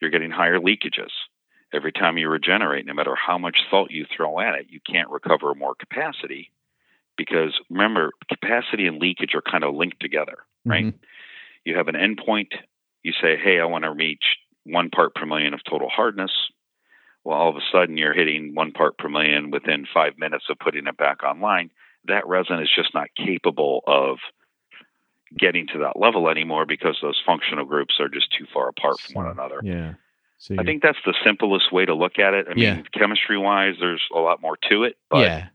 You're 0.00 0.10
getting 0.10 0.32
higher 0.32 0.58
leakages. 0.58 1.12
Every 1.72 1.92
time 1.92 2.18
you 2.18 2.28
regenerate, 2.30 2.84
no 2.84 2.92
matter 2.94 3.14
how 3.14 3.38
much 3.38 3.56
salt 3.70 3.92
you 3.92 4.06
throw 4.06 4.40
at 4.40 4.56
it, 4.56 4.66
you 4.68 4.80
can't 4.80 5.08
recover 5.10 5.54
more 5.54 5.76
capacity 5.76 6.50
because 7.16 7.60
remember, 7.70 8.10
capacity 8.28 8.88
and 8.88 8.98
leakage 9.00 9.36
are 9.36 9.42
kind 9.42 9.62
of 9.62 9.72
linked 9.76 10.00
together, 10.00 10.38
right? 10.64 10.86
Mhm. 10.86 10.94
you 11.64 11.76
have 11.76 11.86
an 11.88 11.94
endpoint. 11.94 12.54
You 13.04 13.12
say, 13.12 13.36
hey, 13.36 13.60
I 13.60 13.64
want 13.66 13.84
to 13.84 13.90
reach 13.92 14.36
one 14.66 14.90
part 14.90 15.14
per 15.14 15.26
million 15.26 15.54
of 15.54 15.60
total 15.68 15.88
hardness. 15.88 16.30
Well, 17.24 17.36
all 17.38 17.48
of 17.50 17.56
a 17.56 17.60
sudden 17.72 17.96
you're 17.96 18.14
hitting 18.14 18.54
one 18.54 18.72
part 18.72 18.98
per 18.98 19.08
million 19.08 19.50
within 19.50 19.86
five 19.92 20.18
minutes 20.18 20.44
of 20.50 20.58
putting 20.58 20.86
it 20.86 20.96
back 20.96 21.22
online. 21.24 21.70
That 22.06 22.26
resin 22.26 22.60
is 22.60 22.70
just 22.74 22.94
not 22.94 23.08
capable 23.16 23.82
of 23.86 24.18
getting 25.36 25.66
to 25.72 25.78
that 25.80 25.98
level 25.98 26.28
anymore 26.28 26.66
because 26.66 26.98
those 27.02 27.20
functional 27.26 27.64
groups 27.64 27.94
are 27.98 28.08
just 28.08 28.32
too 28.38 28.46
far 28.54 28.68
apart 28.68 29.00
from 29.00 29.14
one 29.14 29.26
another. 29.26 29.60
yeah 29.62 29.94
so 30.38 30.54
I 30.58 30.64
think 30.64 30.82
that's 30.82 30.98
the 31.04 31.14
simplest 31.24 31.72
way 31.72 31.86
to 31.86 31.94
look 31.94 32.18
at 32.18 32.34
it. 32.34 32.46
I 32.48 32.54
mean, 32.54 32.62
Yeah. 32.62 32.82
chemistry 32.92 33.38
wise, 33.38 33.74
there's 33.80 34.02
a 34.14 34.18
lot 34.18 34.40
more 34.42 34.56
to 34.70 34.84
it, 34.84 34.96
but 35.10 35.20
yeah 35.20 35.46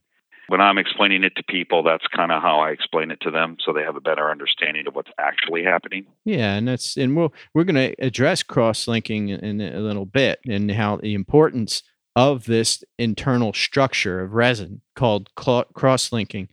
when 0.52 0.60
I'm 0.60 0.78
explaining 0.78 1.24
it 1.24 1.34
to 1.38 1.44
people, 1.44 1.82
that's 1.82 2.06
kind 2.14 2.30
of 2.30 2.42
how 2.42 2.60
I 2.60 2.72
explain 2.72 3.10
it 3.10 3.22
to 3.22 3.32
them 3.32 3.56
so 3.64 3.72
they 3.72 3.84
have 3.84 3.96
a 3.96 4.02
better 4.02 4.30
understanding 4.30 4.86
of 4.86 4.94
what's 4.94 5.10
actually 5.18 5.64
happening. 5.64 6.06
Yeah, 6.26 6.56
and 6.56 6.68
that's 6.68 6.98
and 6.98 7.16
we'll 7.16 7.34
we're 7.54 7.64
going 7.64 7.76
to 7.76 7.96
address 8.06 8.44
cross 8.44 8.86
linking 8.86 9.30
in 9.30 9.62
a 9.62 9.80
little 9.80 10.06
bit 10.06 10.42
and 10.46 10.70
how 10.70 10.98
the 10.98 11.14
importance 11.14 11.84
of 12.18 12.44
this 12.44 12.84
internal 13.00 13.54
structure 13.54 14.20
of 14.20 14.34
resin 14.34 14.82
called 14.94 15.30
cross 15.38 16.12
linking 16.12 16.50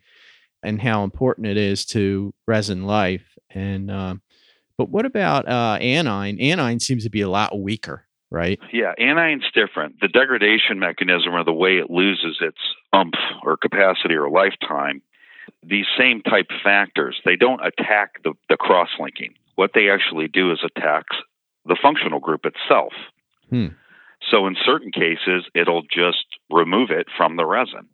and 0.63 0.81
how 0.81 1.03
important 1.03 1.49
it 1.49 1.57
is 1.57 1.85
to 1.87 2.33
resin 2.47 2.85
life. 2.85 3.37
And 3.51 3.91
um, 3.91 4.23
but 4.77 4.91
what 4.91 5.07
about 5.07 5.49
uh, 5.49 5.77
anion? 5.81 6.39
Anion 6.39 6.79
seems 6.79 7.03
to 7.03 7.11
be 7.11 7.23
a 7.23 7.29
lot 7.29 7.59
weaker, 7.59 8.07
right? 8.31 8.59
Yeah, 8.73 8.93
anion's 8.99 9.51
different. 9.55 10.01
The 10.01 10.09
degradation 10.09 10.79
mechanism 10.79 11.35
or 11.35 11.45
the 11.45 11.53
way 11.53 11.79
it 11.79 11.91
loses 11.91 12.39
its 12.41 12.59
umph 12.93 13.15
or 13.43 13.57
capacity 13.57 14.15
or 14.15 14.31
lifetime, 14.31 15.03
these 15.63 15.87
same 15.99 16.23
type 16.23 16.49
factors, 16.63 17.21
they 17.25 17.37
don't 17.37 17.65
attack 17.65 18.23
the, 18.23 18.35
the 18.49 18.57
cross 18.57 18.91
linking. 19.01 19.35
What 19.55 19.71
they 19.75 19.91
actually 19.91 20.29
do 20.29 20.53
is 20.53 20.61
attack 20.65 21.05
the 21.65 21.79
functional 21.81 22.21
group 22.21 22.43
itself. 22.45 22.93
Hmm. 23.51 23.69
So 24.31 24.47
in 24.47 24.57
certain 24.65 24.93
cases, 24.93 25.45
it'll 25.55 25.83
just 25.83 26.25
remove 26.51 26.91
it 26.91 27.07
from 27.17 27.37
the 27.37 27.47
resin. 27.47 27.89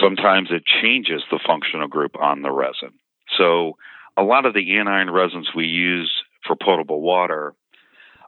Sometimes 0.00 0.50
it 0.50 0.62
changes 0.82 1.22
the 1.30 1.40
functional 1.44 1.88
group 1.88 2.12
on 2.20 2.42
the 2.42 2.52
resin. 2.52 2.92
So 3.36 3.76
a 4.16 4.22
lot 4.22 4.46
of 4.46 4.54
the 4.54 4.78
anion 4.78 5.10
resins 5.10 5.48
we 5.54 5.64
use 5.64 6.12
for 6.46 6.56
potable 6.56 7.00
water 7.00 7.54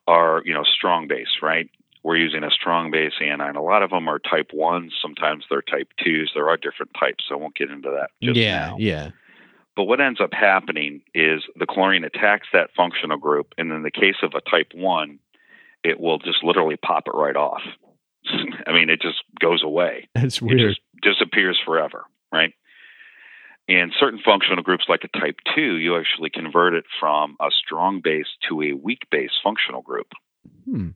are, 0.08 0.42
you 0.44 0.52
know, 0.54 0.64
strong 0.64 1.06
base, 1.06 1.38
right? 1.42 1.70
We're 2.02 2.16
using 2.16 2.42
a 2.44 2.50
strong 2.50 2.90
base 2.90 3.12
anion. 3.20 3.56
A 3.56 3.62
lot 3.62 3.82
of 3.82 3.90
them 3.90 4.08
are 4.08 4.18
type 4.18 4.50
ones, 4.52 4.94
sometimes 5.00 5.44
they're 5.50 5.62
type 5.62 5.88
twos. 6.02 6.32
There 6.34 6.48
are 6.48 6.56
different 6.56 6.92
types. 6.98 7.24
So 7.28 7.34
I 7.34 7.38
won't 7.38 7.54
get 7.56 7.70
into 7.70 7.90
that 7.90 8.10
just 8.22 8.36
yeah, 8.38 8.68
now. 8.68 8.76
yeah. 8.78 9.10
But 9.76 9.84
what 9.84 10.00
ends 10.00 10.20
up 10.20 10.32
happening 10.32 11.02
is 11.14 11.42
the 11.56 11.66
chlorine 11.66 12.04
attacks 12.04 12.48
that 12.52 12.70
functional 12.76 13.16
group, 13.18 13.52
and 13.58 13.70
in 13.72 13.82
the 13.84 13.90
case 13.92 14.16
of 14.22 14.32
a 14.34 14.40
type 14.50 14.72
one, 14.74 15.18
it 15.84 16.00
will 16.00 16.18
just 16.18 16.42
literally 16.42 16.76
pop 16.76 17.04
it 17.06 17.14
right 17.14 17.36
off. 17.36 17.62
I 18.66 18.72
mean, 18.72 18.90
it 18.90 19.00
just 19.00 19.22
goes 19.40 19.62
away. 19.62 20.08
That's 20.14 20.38
It 20.38 20.42
weird. 20.42 20.58
just 20.60 20.80
disappears 21.02 21.58
forever, 21.64 22.04
And 23.68 23.92
certain 23.98 24.20
functional 24.24 24.62
groups, 24.62 24.86
like 24.88 25.04
a 25.04 25.18
type 25.18 25.36
2, 25.54 25.76
you 25.76 25.98
actually 25.98 26.30
convert 26.30 26.72
it 26.72 26.84
from 26.98 27.36
a 27.38 27.50
strong 27.50 28.00
base 28.02 28.26
to 28.48 28.62
a 28.62 28.72
weak 28.72 29.02
base 29.10 29.32
functional 29.44 29.82
group. 29.82 30.08
Hmm. 30.64 30.88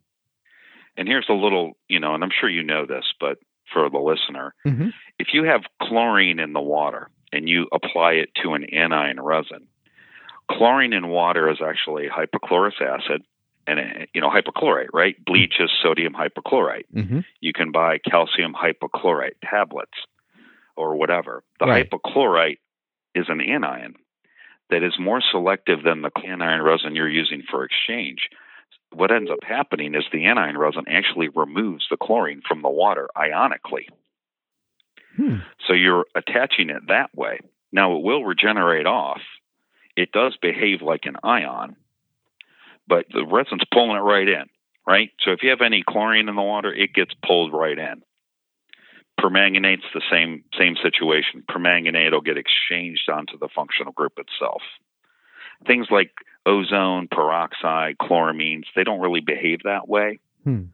And 0.97 1.07
here's 1.07 1.29
a 1.29 1.35
little, 1.35 1.73
you 1.89 2.01
know, 2.01 2.15
and 2.15 2.25
I'm 2.25 2.31
sure 2.39 2.49
you 2.49 2.63
know 2.63 2.87
this, 2.87 3.05
but 3.21 3.39
for 3.73 3.89
the 3.89 3.99
listener, 3.99 4.55
hmm 4.65 4.89
if 5.19 5.29
you 5.33 5.45
have 5.45 5.63
chlorine 5.81 6.41
in 6.41 6.53
the 6.53 6.61
water 6.61 7.09
and 7.33 7.49
you 7.49 7.69
apply 7.73 8.13
it 8.15 8.31
to 8.43 8.55
an 8.55 8.65
anion 8.65 9.21
resin, 9.21 9.69
chlorine 10.51 10.93
in 10.93 11.07
water 11.09 11.49
is 11.49 11.59
actually 11.65 12.09
hypochlorous 12.09 12.81
acid 12.81 13.23
and, 13.67 13.79
uh, 13.79 14.07
you 14.13 14.21
know, 14.21 14.31
hypochlorite, 14.31 14.89
right? 14.93 15.15
Bleach 15.25 15.55
is 15.61 15.71
sodium 15.83 16.15
hypochlorite. 16.15 16.87
hmm 16.93 17.21
You 17.41 17.53
can 17.53 17.71
buy 17.71 17.99
calcium 17.99 18.53
hypochlorite 18.55 19.37
tablets 19.49 19.93
or 20.77 20.97
whatever. 20.97 21.43
The 21.61 21.67
Right. 21.67 21.89
hypochlorite 21.91 22.59
is 23.15 23.29
an 23.29 23.41
anion 23.41 23.97
that 24.71 24.83
is 24.83 24.99
more 24.99 25.21
selective 25.21 25.83
than 25.83 26.03
the 26.03 26.11
anion 26.25 26.63
resin 26.63 26.95
you're 26.97 27.09
using 27.09 27.43
for 27.43 27.65
exchange. 27.65 28.29
what 28.95 29.11
ends 29.11 29.31
up 29.31 29.43
happening 29.43 29.95
is 29.95 30.05
the 30.13 30.27
anion 30.27 30.59
resin 30.59 30.85
actually 30.87 31.29
removes 31.29 31.87
the 31.89 31.97
chlorine 31.97 32.43
from 32.47 32.61
the 32.61 32.69
water 32.69 33.09
ionically. 33.17 33.87
Hmm. 35.17 35.37
So 35.67 35.73
you're 35.73 36.05
attaching 36.15 36.69
it 36.71 36.87
that 36.89 37.15
way. 37.15 37.41
Now 37.73 37.97
it 37.97 38.03
will 38.03 38.23
regenerate 38.25 38.87
off. 38.87 39.23
It 39.97 40.13
does 40.13 40.37
behave 40.37 40.83
like 40.83 41.07
an 41.07 41.17
ion, 41.23 41.77
but 42.87 43.07
the 43.13 43.25
resin's 43.25 43.63
pulling 43.73 43.97
it 43.97 44.01
right 44.01 44.29
in, 44.29 44.45
right? 44.87 45.11
So 45.25 45.33
if 45.33 45.43
you 45.43 45.51
have 45.51 45.63
any 45.63 45.83
chlorine 45.83 46.29
in 46.29 46.35
the 46.35 46.43
water, 46.43 46.73
it 46.73 46.93
gets 46.95 47.15
pulled 47.27 47.53
right 47.55 47.79
in. 47.79 48.03
Permanganate's 49.23 49.85
the 49.95 50.03
same 50.11 50.45
same 50.59 50.75
situation. 50.83 51.45
Permanganate 51.49 52.13
will 52.13 52.21
get 52.21 52.37
exchanged 52.37 53.09
onto 53.09 53.39
the 53.39 53.49
functional 53.55 53.93
group 53.93 54.15
itself. 54.19 54.63
Things 55.67 55.87
like 55.91 56.11
ozone, 56.45 57.07
peroxide, 57.09 57.97
chloramines, 58.01 58.65
they 58.75 58.83
don't 58.85 59.01
really 59.01 59.21
behave 59.21 59.61
that 59.65 59.89
way. 59.89 60.19
Hmm. 60.45 60.65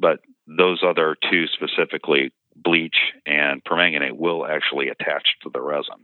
But 0.00 0.20
those 0.48 0.82
other 0.86 1.16
two 1.30 1.44
specifically, 1.46 2.32
bleach 2.56 2.96
and 3.24 3.62
permanganate, 3.64 4.16
will 4.16 4.44
actually 4.44 4.88
attach 4.88 5.28
to 5.42 5.50
the 5.52 5.60
resin. 5.60 5.94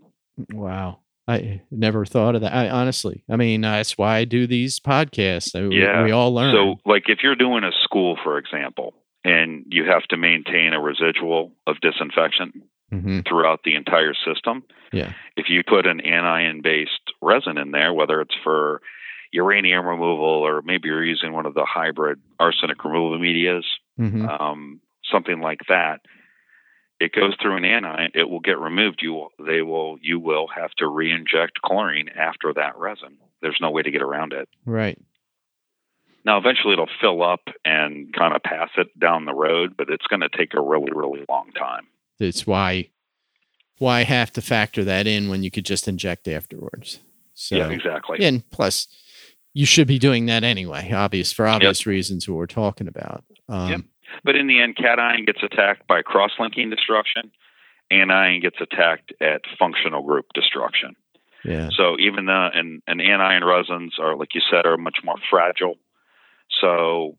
Wow. 0.52 1.00
I 1.28 1.62
never 1.72 2.04
thought 2.06 2.36
of 2.36 2.42
that. 2.42 2.54
I 2.54 2.68
honestly, 2.68 3.24
I 3.28 3.34
mean, 3.34 3.64
uh, 3.64 3.72
that's 3.72 3.98
why 3.98 4.18
I 4.18 4.24
do 4.24 4.46
these 4.46 4.78
podcasts. 4.78 5.52
We, 5.68 5.80
Yeah. 5.82 6.04
we 6.04 6.12
all 6.12 6.32
learn. 6.32 6.52
So, 6.54 6.76
like 6.88 7.04
if 7.08 7.18
you're 7.24 7.34
doing 7.34 7.64
a 7.64 7.72
school, 7.82 8.16
for 8.22 8.38
example, 8.38 8.94
and 9.26 9.64
you 9.68 9.84
have 9.84 10.04
to 10.04 10.16
maintain 10.16 10.72
a 10.72 10.80
residual 10.80 11.52
of 11.66 11.80
disinfection 11.80 12.62
Mhm. 12.92 13.26
throughout 13.28 13.62
the 13.64 13.74
entire 13.74 14.14
system, 14.14 14.62
Yeah. 14.92 15.12
if 15.36 15.50
you 15.50 15.62
put 15.64 15.86
an 15.86 16.00
anion 16.00 16.60
based 16.62 17.12
resin 17.20 17.58
in 17.58 17.72
there, 17.72 17.92
whether 17.92 18.20
it's 18.20 18.36
for 18.44 18.80
uranium 19.32 19.84
removal 19.84 20.24
or 20.46 20.62
maybe 20.62 20.88
you're 20.88 21.02
using 21.04 21.32
one 21.32 21.46
of 21.46 21.54
the 21.54 21.64
hybrid 21.64 22.18
arsenic 22.38 22.84
removal 22.84 23.18
medias, 23.18 23.66
Mhm. 23.98 24.40
um, 24.40 24.80
something 25.04 25.40
like 25.40 25.60
that, 25.68 26.00
it 27.00 27.12
goes 27.12 27.34
through 27.36 27.56
an 27.56 27.64
anion, 27.64 28.10
it 28.14 28.30
will 28.30 28.40
get 28.40 28.58
removed. 28.58 29.02
You 29.02 29.12
will, 29.14 29.32
they 29.40 29.62
will 29.62 29.98
you 30.00 30.18
will 30.20 30.46
have 30.46 30.70
to 30.76 30.86
re-inject 30.86 31.60
chlorine 31.62 32.08
after 32.10 32.52
that 32.54 32.76
resin. 32.78 33.18
There's 33.42 33.60
no 33.60 33.70
way 33.70 33.82
to 33.82 33.90
get 33.90 34.00
around 34.02 34.32
it. 34.32 34.48
Right. 34.64 34.98
Now, 36.26 36.38
eventually, 36.38 36.72
it'll 36.72 36.88
fill 37.00 37.22
up 37.22 37.48
and 37.64 38.12
kind 38.12 38.34
of 38.34 38.42
pass 38.42 38.70
it 38.76 38.88
down 38.98 39.26
the 39.26 39.32
road, 39.32 39.76
but 39.78 39.88
it's 39.88 40.06
going 40.08 40.20
to 40.20 40.28
take 40.28 40.54
a 40.54 40.60
really, 40.60 40.90
really 40.92 41.24
long 41.28 41.52
time. 41.56 41.86
It's 42.18 42.46
why 42.46 42.90
why 43.78 44.02
have 44.02 44.32
to 44.32 44.40
factor 44.40 44.84
that 44.84 45.06
in 45.06 45.28
when 45.28 45.42
you 45.42 45.50
could 45.50 45.64
just 45.64 45.86
inject 45.86 46.26
afterwards. 46.26 46.98
So 47.34 47.56
yeah, 47.56 47.68
exactly. 47.68 48.24
and 48.24 48.48
plus 48.50 48.88
you 49.52 49.66
should 49.66 49.86
be 49.86 49.98
doing 49.98 50.26
that 50.26 50.42
anyway, 50.42 50.90
obvious 50.92 51.32
for 51.32 51.46
obvious 51.46 51.86
reasons 51.86 52.28
what 52.28 52.36
we're 52.36 52.46
talking 52.46 52.88
about. 52.88 53.24
Um, 53.48 53.70
Yep. 53.70 53.80
But 54.24 54.36
in 54.36 54.46
the 54.46 54.60
end, 54.62 54.76
cation 54.76 55.24
gets 55.26 55.42
attacked 55.42 55.86
by 55.86 56.02
cross-linking 56.02 56.70
destruction, 56.70 57.30
anion 57.90 58.40
gets 58.40 58.56
attacked 58.60 59.12
at 59.20 59.42
functional 59.58 60.02
group 60.02 60.26
destruction. 60.34 60.96
Yeah. 61.44 61.68
So 61.76 61.96
even 61.98 62.26
the 62.26 62.48
and, 62.54 62.82
and 62.86 63.00
anion 63.00 63.44
resins 63.44 63.94
are, 64.00 64.16
like 64.16 64.34
you 64.34 64.40
said, 64.50 64.66
are 64.66 64.76
much 64.76 64.98
more 65.04 65.16
fragile. 65.30 65.76
So 66.60 67.16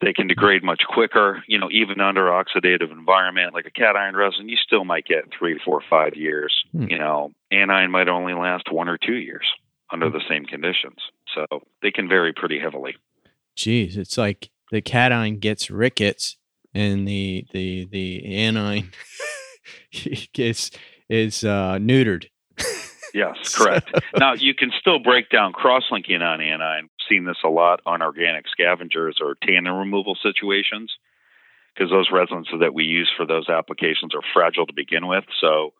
they 0.00 0.12
can 0.12 0.26
degrade 0.26 0.64
much 0.64 0.82
quicker. 0.88 1.42
You 1.46 1.58
know, 1.58 1.68
even 1.70 2.00
under 2.00 2.26
oxidative 2.26 2.90
environment, 2.90 3.54
like 3.54 3.66
a 3.66 3.70
cation 3.70 4.16
resin, 4.16 4.48
you 4.48 4.56
still 4.56 4.84
might 4.84 5.04
get 5.04 5.24
three, 5.36 5.60
four, 5.64 5.80
five 5.88 6.14
years. 6.14 6.64
Hmm. 6.72 6.86
You 6.88 6.98
know, 6.98 7.32
anion 7.50 7.90
might 7.90 8.08
only 8.08 8.34
last 8.34 8.70
one 8.70 8.88
or 8.88 8.98
two 8.98 9.16
years 9.16 9.46
under 9.92 10.08
the 10.08 10.22
same 10.28 10.44
conditions. 10.44 10.98
So 11.34 11.46
they 11.82 11.90
can 11.90 12.08
vary 12.08 12.32
pretty 12.32 12.58
heavily. 12.58 12.96
Geez, 13.56 13.96
it's 13.96 14.16
like 14.16 14.50
the 14.70 14.80
cation 14.80 15.38
gets 15.38 15.70
rickets 15.70 16.36
and 16.74 17.06
the 17.06 17.46
the 17.52 17.86
the 17.90 18.24
anion 18.24 18.90
gets 20.32 20.70
is 21.08 21.44
uh, 21.44 21.78
neutered. 21.80 22.26
Yes, 23.14 23.54
correct. 23.56 23.90
now 24.16 24.34
you 24.34 24.54
can 24.54 24.70
still 24.78 24.98
break 24.98 25.30
down 25.30 25.52
cross-linking 25.52 26.22
on 26.22 26.40
anion. 26.40 26.88
Seen 27.08 27.24
this 27.24 27.38
a 27.44 27.48
lot 27.48 27.80
on 27.86 28.02
organic 28.02 28.48
scavengers 28.48 29.18
or 29.20 29.36
tannin 29.42 29.72
removal 29.72 30.16
situations 30.22 30.92
because 31.74 31.90
those 31.90 32.10
resins 32.12 32.48
that 32.60 32.74
we 32.74 32.84
use 32.84 33.10
for 33.16 33.26
those 33.26 33.48
applications 33.48 34.14
are 34.14 34.22
fragile 34.32 34.66
to 34.66 34.72
begin 34.72 35.06
with. 35.06 35.24
So 35.40 35.72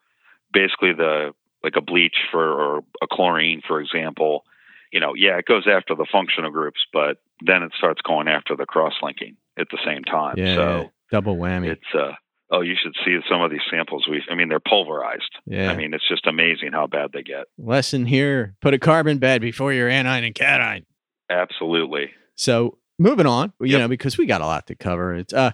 basically, 0.53 0.93
the 0.93 1.33
like 1.63 1.75
a 1.75 1.81
bleach 1.81 2.15
for 2.31 2.43
or 2.43 2.77
a 3.01 3.07
chlorine, 3.11 3.61
for 3.67 3.79
example, 3.79 4.43
you 4.91 4.99
know, 4.99 5.13
yeah, 5.15 5.37
it 5.37 5.45
goes 5.45 5.67
after 5.67 5.95
the 5.95 6.07
functional 6.11 6.51
groups, 6.51 6.79
but 6.91 7.17
then 7.45 7.63
it 7.63 7.71
starts 7.77 8.01
going 8.01 8.27
after 8.27 8.55
the 8.55 8.65
cross-linking 8.65 9.37
at 9.57 9.67
the 9.71 9.77
same 9.85 10.03
time. 10.03 10.35
Yeah, 10.37 10.55
so 10.55 10.91
double 11.11 11.37
whammy. 11.37 11.67
it's 11.67 11.95
uh 11.95 12.13
oh, 12.51 12.61
you 12.61 12.75
should 12.81 12.93
see 13.05 13.17
some 13.29 13.41
of 13.41 13.49
these 13.51 13.61
samples. 13.71 14.05
We, 14.09 14.21
I 14.29 14.35
mean, 14.35 14.49
they're 14.49 14.59
pulverized. 14.59 15.35
Yeah. 15.45 15.71
I 15.71 15.75
mean, 15.75 15.93
it's 15.93 16.07
just 16.07 16.27
amazing 16.27 16.71
how 16.73 16.87
bad 16.87 17.11
they 17.13 17.23
get. 17.23 17.45
Lesson 17.57 18.05
here: 18.05 18.55
put 18.61 18.73
a 18.73 18.79
carbon 18.79 19.17
bed 19.17 19.41
before 19.41 19.73
your 19.73 19.89
anion 19.89 20.23
and 20.23 20.35
cation. 20.35 20.85
Absolutely. 21.29 22.11
So 22.35 22.77
moving 22.99 23.25
on, 23.25 23.53
you 23.59 23.67
Yep. 23.67 23.79
know, 23.79 23.87
because 23.87 24.17
we 24.17 24.25
got 24.25 24.41
a 24.41 24.45
lot 24.45 24.67
to 24.67 24.75
cover. 24.75 25.15
It's 25.15 25.33
uh 25.33 25.51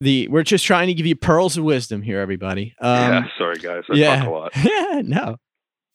the 0.00 0.28
we're 0.28 0.42
just 0.42 0.64
trying 0.66 0.88
to 0.88 0.94
give 0.94 1.06
you 1.06 1.16
pearls 1.16 1.56
of 1.56 1.64
wisdom 1.64 2.02
here, 2.02 2.20
everybody. 2.20 2.74
Um, 2.80 3.12
yeah. 3.12 3.22
Sorry, 3.38 3.58
guys. 3.58 3.84
I 3.90 3.94
yeah. 3.94 4.16
talk 4.16 4.26
a 4.26 4.30
lot. 4.30 4.52
yeah, 4.64 5.02
no. 5.04 5.36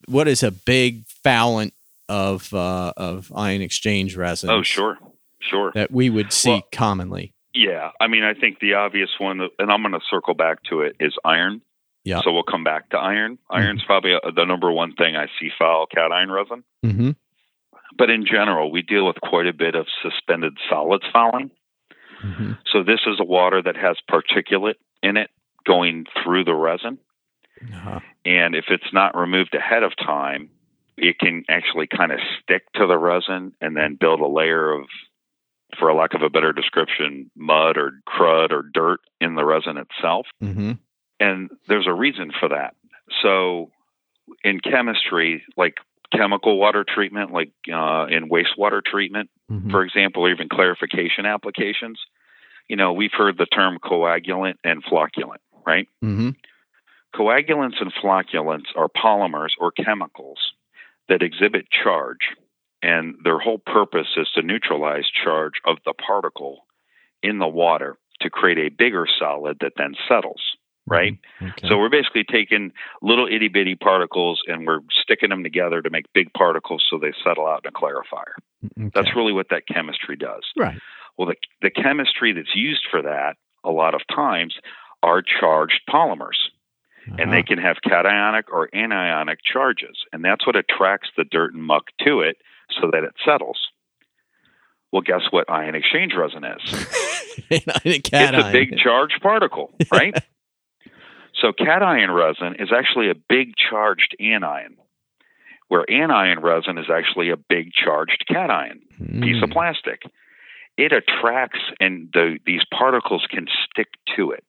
What 0.08 0.26
is 0.28 0.42
a 0.42 0.50
big 0.50 1.04
foulant 1.22 1.74
of 2.08 2.52
uh, 2.52 2.92
of 2.96 3.30
ion 3.34 3.60
exchange 3.62 4.16
resins? 4.16 4.50
Oh, 4.50 4.62
sure. 4.62 4.96
Sure. 5.40 5.70
That 5.74 5.90
we 5.90 6.10
would 6.10 6.32
see 6.32 6.50
Well- 6.50 6.62
commonly. 6.72 7.34
Yeah. 7.54 7.90
I 8.00 8.06
mean, 8.06 8.22
I 8.22 8.34
think 8.34 8.60
the 8.60 8.74
obvious 8.74 9.10
one, 9.18 9.40
and 9.58 9.72
I'm 9.72 9.82
going 9.82 9.92
to 9.92 10.00
circle 10.10 10.34
back 10.34 10.62
to 10.70 10.82
it, 10.82 10.96
is 11.00 11.14
iron. 11.24 11.62
Yeah. 12.04 12.20
So 12.22 12.32
we'll 12.32 12.44
come 12.44 12.64
back 12.64 12.90
to 12.90 12.96
iron. 12.96 13.38
Iron's 13.50 13.82
probably 13.84 14.14
uh 14.14 14.30
the 14.34 14.44
number 14.44 14.72
one 14.72 14.94
thing 14.94 15.16
I 15.16 15.26
see 15.38 15.50
foul 15.58 15.86
cation 15.86 16.30
resin. 16.30 16.64
Mm-hmm. 16.84 17.10
But 17.98 18.08
in 18.08 18.24
general, 18.24 18.70
we 18.70 18.82
deal 18.82 19.06
with 19.06 19.20
quite 19.20 19.46
a 19.46 19.52
bit 19.52 19.74
of 19.74 19.86
suspended 20.02 20.54
solids 20.70 21.04
fouling. 21.12 21.50
Mm-hmm. 22.24 22.52
So 22.72 22.82
this 22.82 23.00
is 23.06 23.20
a 23.20 23.24
water 23.24 23.60
that 23.62 23.76
has 23.76 23.96
particulate 24.08 24.76
in 25.02 25.16
it 25.16 25.30
going 25.66 26.06
through 26.22 26.44
the 26.44 26.54
resin. 26.54 26.98
Uh-huh. 27.62 28.00
And 28.24 28.54
if 28.54 28.66
it's 28.68 28.92
not 28.92 29.16
removed 29.16 29.54
ahead 29.54 29.82
of 29.82 29.92
time, 29.96 30.50
it 30.96 31.18
can 31.18 31.44
actually 31.48 31.86
kind 31.86 32.12
of 32.12 32.18
stick 32.42 32.62
to 32.74 32.86
the 32.86 32.96
resin 32.96 33.52
and 33.60 33.76
then 33.76 33.96
build 34.00 34.20
a 34.20 34.26
layer 34.26 34.72
of, 34.72 34.86
for 35.78 35.88
a 35.88 35.94
lack 35.94 36.14
of 36.14 36.22
a 36.22 36.30
better 36.30 36.52
description, 36.52 37.30
mud 37.36 37.76
or 37.76 37.92
crud 38.08 38.50
or 38.52 38.62
dirt 38.62 39.00
in 39.20 39.34
the 39.34 39.44
resin 39.44 39.76
itself. 39.76 40.26
Mm-hmm. 40.42 40.72
And 41.18 41.50
there's 41.68 41.86
a 41.86 41.92
reason 41.94 42.30
for 42.38 42.48
that. 42.50 42.74
So 43.22 43.70
in 44.44 44.60
chemistry, 44.60 45.44
like 45.56 45.74
chemical 46.16 46.58
water 46.58 46.84
treatment, 46.86 47.32
like 47.32 47.52
uh, 47.72 48.06
in 48.06 48.28
wastewater 48.28 48.82
treatment, 48.84 49.30
Mm-hmm. 49.50 49.72
for 49.72 49.82
example, 49.82 50.22
or 50.22 50.30
even 50.30 50.48
clarification 50.48 51.26
applications, 51.26 51.98
you 52.68 52.76
know, 52.76 52.92
we've 52.92 53.10
heard 53.12 53.36
the 53.36 53.46
term 53.46 53.78
coagulant 53.82 54.54
and 54.62 54.84
flocculant, 54.84 55.42
right? 55.66 55.88
Mm-hmm. 56.04 56.30
Coagulants 57.16 57.80
and 57.80 57.92
flocculants 57.92 58.66
are 58.76 58.88
polymers 58.88 59.50
or 59.58 59.72
chemicals 59.72 60.38
that 61.08 61.22
exhibit 61.22 61.66
charge, 61.68 62.20
and 62.82 63.14
their 63.24 63.38
whole 63.38 63.58
purpose 63.58 64.08
is 64.16 64.28
to 64.34 64.42
neutralize 64.42 65.04
charge 65.24 65.54
of 65.66 65.76
the 65.84 65.92
particle 65.94 66.66
in 67.22 67.38
the 67.38 67.46
water 67.48 67.98
to 68.20 68.30
create 68.30 68.58
a 68.58 68.68
bigger 68.74 69.06
solid 69.18 69.58
that 69.60 69.72
then 69.76 69.94
settles, 70.08 70.42
right? 70.86 71.18
Okay. 71.42 71.68
So 71.68 71.78
we're 71.78 71.88
basically 71.90 72.24
taking 72.24 72.72
little 73.02 73.26
itty 73.26 73.48
bitty 73.48 73.74
particles 73.76 74.40
and 74.46 74.66
we're 74.66 74.80
sticking 75.02 75.30
them 75.30 75.42
together 75.42 75.82
to 75.82 75.90
make 75.90 76.06
big 76.14 76.32
particles 76.32 76.84
so 76.90 76.98
they 76.98 77.12
settle 77.24 77.46
out 77.46 77.62
in 77.64 77.68
a 77.68 77.72
clarifier. 77.72 78.34
Okay. 78.78 78.90
That's 78.94 79.14
really 79.16 79.32
what 79.32 79.48
that 79.50 79.66
chemistry 79.66 80.16
does. 80.16 80.42
right. 80.56 80.78
Well, 81.18 81.28
the, 81.28 81.36
the 81.60 81.70
chemistry 81.70 82.32
that's 82.32 82.54
used 82.54 82.86
for 82.90 83.02
that 83.02 83.36
a 83.64 83.70
lot 83.70 83.94
of 83.94 84.00
times 84.14 84.54
are 85.02 85.22
charged 85.22 85.80
polymers 85.88 86.38
and 87.06 87.20
Uh-huh. 87.20 87.30
they 87.32 87.42
can 87.42 87.58
have 87.58 87.76
cationic 87.86 88.44
or 88.52 88.68
anionic 88.74 89.36
charges, 89.42 89.96
and 90.12 90.22
that's 90.24 90.46
what 90.46 90.54
attracts 90.56 91.08
the 91.16 91.24
dirt 91.24 91.52
and 91.54 91.62
muck 91.64 91.84
to 92.06 92.20
it 92.20 92.36
so 92.80 92.90
that 92.92 93.04
it 93.04 93.14
settles. 93.24 93.68
Well, 94.92 95.02
guess 95.02 95.22
what 95.30 95.48
ion 95.50 95.74
exchange 95.74 96.12
resin 96.16 96.44
is? 96.44 96.86
It's 98.36 98.48
a 98.48 98.52
big 98.52 98.76
charged 98.78 99.20
particle, 99.22 99.70
right? 99.90 100.14
so 101.40 101.52
cation 101.52 102.10
resin 102.10 102.56
is 102.58 102.70
actually 102.76 103.08
a 103.10 103.14
big 103.28 103.54
charged 103.56 104.16
anion, 104.20 104.76
where 105.68 105.88
anion 105.90 106.40
resin 106.40 106.76
is 106.78 106.86
actually 106.92 107.30
a 107.30 107.36
big 107.36 107.72
charged 107.72 108.24
cation 108.28 108.80
piece 109.22 109.42
of 109.42 109.50
Mm. 109.50 109.52
plastic. 109.52 110.02
It 110.76 110.92
attracts, 110.92 111.60
and 111.78 112.08
the, 112.12 112.38
these 112.46 112.62
particles 112.76 113.26
can 113.30 113.46
stick 113.70 113.88
to 114.16 114.30
it. 114.32 114.44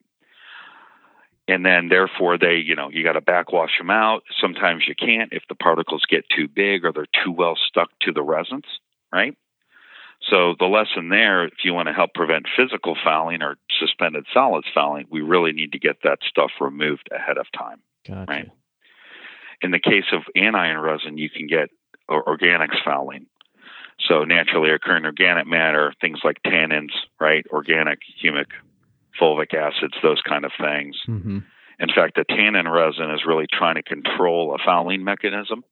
And 1.48 1.66
then, 1.66 1.90
therefore, 1.90 2.38
they, 2.38 2.58
you 2.58 2.76
know, 2.76 2.90
you 2.90 3.04
got 3.04 3.14
to 3.14 3.22
backwash 3.22 3.78
them 3.78 3.90
out. 3.90 4.24
Sometimes 4.40 4.84
you 4.88 4.96
can't 4.96 5.34
if 5.34 5.44
the 5.50 5.56
particles 5.56 6.04
get 6.10 6.24
too 6.36 6.48
big 6.48 6.86
or 6.86 6.94
they're 6.94 7.08
too 7.24 7.32
well 7.32 7.58
stuck 7.68 7.90
to 8.02 8.12
the 8.12 8.22
resins, 8.22 8.66
right? 9.12 9.36
So 10.30 10.54
the 10.60 10.66
lesson 10.66 11.10
there, 11.10 11.46
if 11.46 11.64
you 11.64 11.74
want 11.74 11.88
to 11.88 11.94
help 11.94 12.14
prevent 12.14 12.46
physical 12.56 12.96
fouling 13.04 13.42
or 13.42 13.58
suspended 13.80 14.26
solids 14.32 14.68
fouling, 14.74 15.08
we 15.10 15.22
really 15.22 15.52
need 15.52 15.72
to 15.72 15.80
get 15.80 15.98
that 16.04 16.20
stuff 16.28 16.52
removed 16.62 17.10
ahead 17.12 17.38
of 17.38 17.48
time. 17.58 17.82
Gotcha. 18.08 18.32
Right. 18.32 18.52
In 19.64 19.72
the 19.72 19.80
case 19.80 20.06
of 20.14 20.22
anion 20.36 20.78
resin, 20.78 21.18
you 21.18 21.30
can 21.30 21.48
get 21.48 21.70
organics 22.10 22.84
fouling. 22.86 23.26
So 24.08 24.24
naturally 24.24 24.72
occurring 24.72 25.06
organic 25.06 25.48
matter, 25.48 25.94
things 26.02 26.20
like 26.24 26.42
tannins, 26.46 26.92
right? 27.20 27.46
Organic, 27.52 28.00
humic, 28.24 28.48
fulvic 29.22 29.54
acids, 29.54 29.94
those 30.02 30.22
kind 30.28 30.46
of 30.46 30.52
things. 30.60 30.96
Mm-hmm. 31.08 31.40
In 31.80 31.90
fact, 31.94 32.16
the 32.16 32.24
tannin 32.24 32.68
resin 32.68 33.12
is 33.12 33.22
really 33.26 33.48
trying 33.52 33.76
to 33.76 33.84
control 33.84 34.56
a 34.56 34.64
fouling 34.64 35.04
mechanism. 35.04 35.64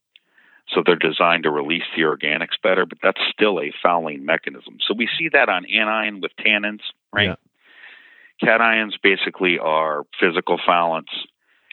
So 0.70 0.84
they're 0.86 0.96
designed 0.96 1.44
to 1.44 1.50
release 1.50 1.84
the 1.96 2.04
organics 2.04 2.62
better, 2.62 2.86
but 2.86 3.00
that's 3.02 3.22
still 3.32 3.60
a 3.60 3.74
fouling 3.82 4.26
mechanism. 4.26 4.78
So 4.88 4.94
we 4.96 5.10
see 5.18 5.30
that 5.34 5.50
on 5.50 5.66
anion 5.66 6.22
with 6.22 6.32
tannins, 6.38 6.82
right? 7.12 7.38
Yeah. 8.42 8.48
Cations 8.48 8.94
basically 9.02 9.60
are 9.60 10.06
physical 10.20 10.60
foulants, 10.66 11.12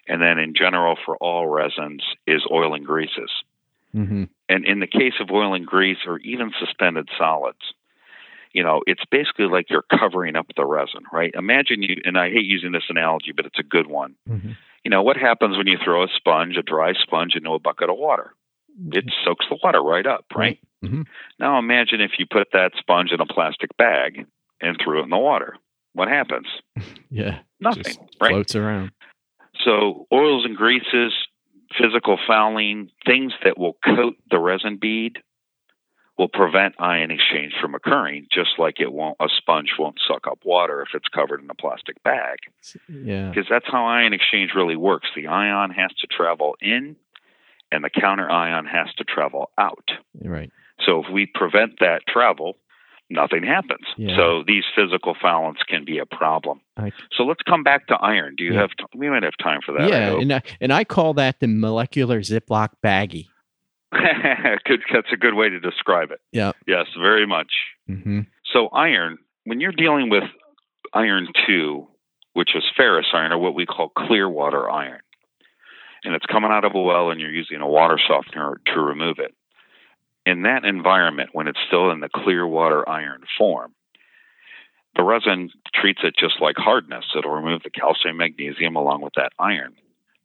and 0.09 0.21
then 0.21 0.39
in 0.39 0.55
general 0.55 0.97
for 1.05 1.17
all 1.17 1.47
resins 1.47 2.03
is 2.27 2.43
oil 2.51 2.75
and 2.75 2.87
greases. 2.87 3.31
Mm-hmm. 3.95 4.25
And 4.49 4.65
in 4.65 4.81
the 4.81 4.87
case 4.87 5.15
of 5.21 5.31
oil 5.31 5.55
and 5.55 5.67
grease 5.67 5.99
or 6.07 6.19
even 6.19 6.53
suspended 6.59 7.09
solids, 7.19 7.73
you 8.57 8.63
know, 8.63 8.81
it's 8.87 9.05
basically 9.11 9.45
like 9.45 9.69
you're 9.69 9.85
covering 10.01 10.35
up 10.35 10.47
the 10.57 10.65
resin, 10.65 11.03
right? 11.13 11.31
Imagine 11.35 11.83
you, 11.83 11.97
and 12.05 12.17
I 12.17 12.31
hate 12.31 12.47
using 12.47 12.73
this 12.73 12.85
analogy, 12.89 13.33
but 13.37 13.45
it's 13.45 13.59
a 13.59 13.63
good 13.63 13.87
one. 13.87 14.15
Mm-hmm. 14.27 14.53
You 14.83 14.91
know, 14.91 15.03
what 15.03 15.19
happens 15.19 15.59
when 15.59 15.67
you 15.67 15.77
throw 15.85 16.03
a 16.03 16.09
sponge, 16.17 16.57
a 16.57 16.63
dry 16.63 16.95
sponge, 16.95 17.35
into 17.35 17.51
a 17.51 17.59
bucket 17.59 17.91
of 17.91 17.99
water? 17.99 18.33
It 18.93 19.05
soaks 19.27 19.45
the 19.51 19.59
water 19.63 19.83
right 19.83 20.07
up, 20.07 20.25
right? 20.35 20.59
Mm-hmm. 20.83 21.03
Now 21.39 21.59
imagine 21.59 22.01
if 22.01 22.13
you 22.19 22.25
put 22.25 22.49
that 22.55 22.71
sponge 22.79 23.11
in 23.13 23.21
a 23.21 23.27
plastic 23.27 23.77
bag 23.77 24.25
and 24.63 24.79
threw 24.83 25.01
it 25.01 25.05
in 25.05 25.11
the 25.11 25.19
water. 25.19 25.57
What 25.93 26.09
happens? 26.09 26.47
Yeah. 27.09 27.39
Nothing, 27.61 27.97
right? 28.21 28.33
Floats 28.33 28.57
around. 28.57 28.91
So 29.65 30.09
oils 30.13 30.45
and 30.45 30.57
greases, 30.57 31.13
physical 31.81 32.19
fouling, 32.27 32.91
things 33.07 33.33
that 33.45 33.57
will 33.57 33.79
coat 33.85 34.17
the 34.29 34.41
resin 34.41 34.77
bead 34.77 35.19
will 36.19 36.29
prevent 36.29 36.75
ion 36.81 37.11
exchange 37.11 37.53
from 37.61 37.75
occurring, 37.75 38.27
just 38.33 38.51
like 38.59 38.81
it 38.81 38.93
won't 38.93 39.17
a 39.21 39.29
sponge 39.37 39.71
won't 39.79 39.99
suck 40.09 40.27
up 40.27 40.39
water 40.45 40.81
if 40.83 40.89
it's 40.95 41.09
covered 41.09 41.43
in 41.43 41.51
a 41.51 41.55
plastic 41.55 42.03
bag. 42.03 42.39
Yeah. 42.89 43.29
Because 43.29 43.47
that's 43.51 43.67
how 43.71 43.85
ion 43.87 44.13
exchange 44.13 44.53
really 44.57 44.77
works. 44.77 45.09
The 45.15 45.27
ion 45.27 45.71
has 45.71 45.91
to 46.01 46.07
travel 46.07 46.57
in 46.61 46.97
and 47.71 47.85
the 47.85 47.91
counter 47.91 48.31
ion 48.31 48.65
has 48.67 48.87
to 48.97 49.05
travel 49.05 49.51
out. 49.59 49.91
Right. 50.23 50.51
So 50.87 51.03
if 51.05 51.11
we 51.13 51.27
prevent 51.27 51.81
that 51.81 52.03
travel, 52.09 52.57
nothing 53.11 53.43
happens. 53.45 53.87
Yeah. 53.97 54.17
So 54.17 54.43
these 54.47 54.65
physical 54.75 55.15
foulants 55.23 55.61
can 55.69 55.85
be 55.85 55.99
a 55.99 56.07
problem. 56.07 56.61
I- 56.77 56.93
so 57.13 57.25
let's 57.25 57.43
come 57.43 57.63
back 57.63 57.89
to 57.89 57.95
iron. 57.97 58.37
Do 58.37 58.45
you 58.45 58.55
Yeah. 58.55 58.61
have? 58.63 58.71
T- 58.71 58.85
we 58.95 59.09
might 59.11 59.23
have 59.23 59.37
time 59.43 59.61
for 59.65 59.73
that. 59.73 59.89
Yeah, 59.91 60.19
and 60.19 60.33
I, 60.33 60.43
and 60.61 60.73
I 60.73 60.85
call 60.85 61.13
that 61.15 61.41
the 61.41 61.47
molecular 61.49 62.21
Ziploc 62.21 62.71
baggie. 62.85 63.27
good, 64.65 64.81
that's 64.93 65.13
a 65.13 65.17
good 65.17 65.35
way 65.35 65.49
to 65.49 65.61
describe 65.61 66.11
it. 66.11 66.21
Yeah. 66.33 66.53
Yes, 66.67 66.87
very 66.99 67.27
much. 67.27 67.53
Mm-hmm. 67.89 68.21
So 68.53 68.69
iron, 68.69 69.19
when 69.45 69.61
you're 69.61 69.73
dealing 69.73 70.11
with 70.11 70.25
iron 70.93 71.29
two, 71.47 71.89
which 72.33 72.51
is 72.55 72.65
ferrous 72.77 73.07
iron, 73.13 73.33
or 73.33 73.39
what 73.39 73.55
we 73.55 73.67
call 73.67 73.89
clear 73.89 74.29
water 74.29 74.71
iron, 74.71 75.01
and 76.05 76.15
it's 76.15 76.27
coming 76.27 76.51
out 76.51 76.65
of 76.65 76.75
a 76.75 76.81
well, 76.81 77.11
and 77.11 77.21
you're 77.21 77.31
using 77.31 77.61
a 77.61 77.69
water 77.69 77.99
softener 78.07 78.61
to 78.67 78.81
remove 78.81 79.19
it. 79.19 79.35
In 80.25 80.43
that 80.43 80.65
environment, 80.65 81.31
when 81.33 81.49
it's 81.49 81.59
still 81.67 81.91
in 81.91 82.01
the 82.01 82.09
clear 82.13 82.47
water 82.47 82.89
iron 82.89 83.23
form, 83.39 83.75
the 84.97 85.03
resin 85.03 85.51
treats 85.75 86.01
it 86.03 86.15
just 86.19 86.41
like 86.41 86.57
hardness. 86.57 87.05
It'll 87.17 87.31
remove 87.31 87.63
the 87.63 87.71
calcium, 87.71 88.17
magnesium 88.17 88.77
along 88.77 89.03
with 89.03 89.13
that 89.17 89.33
iron. 89.39 89.75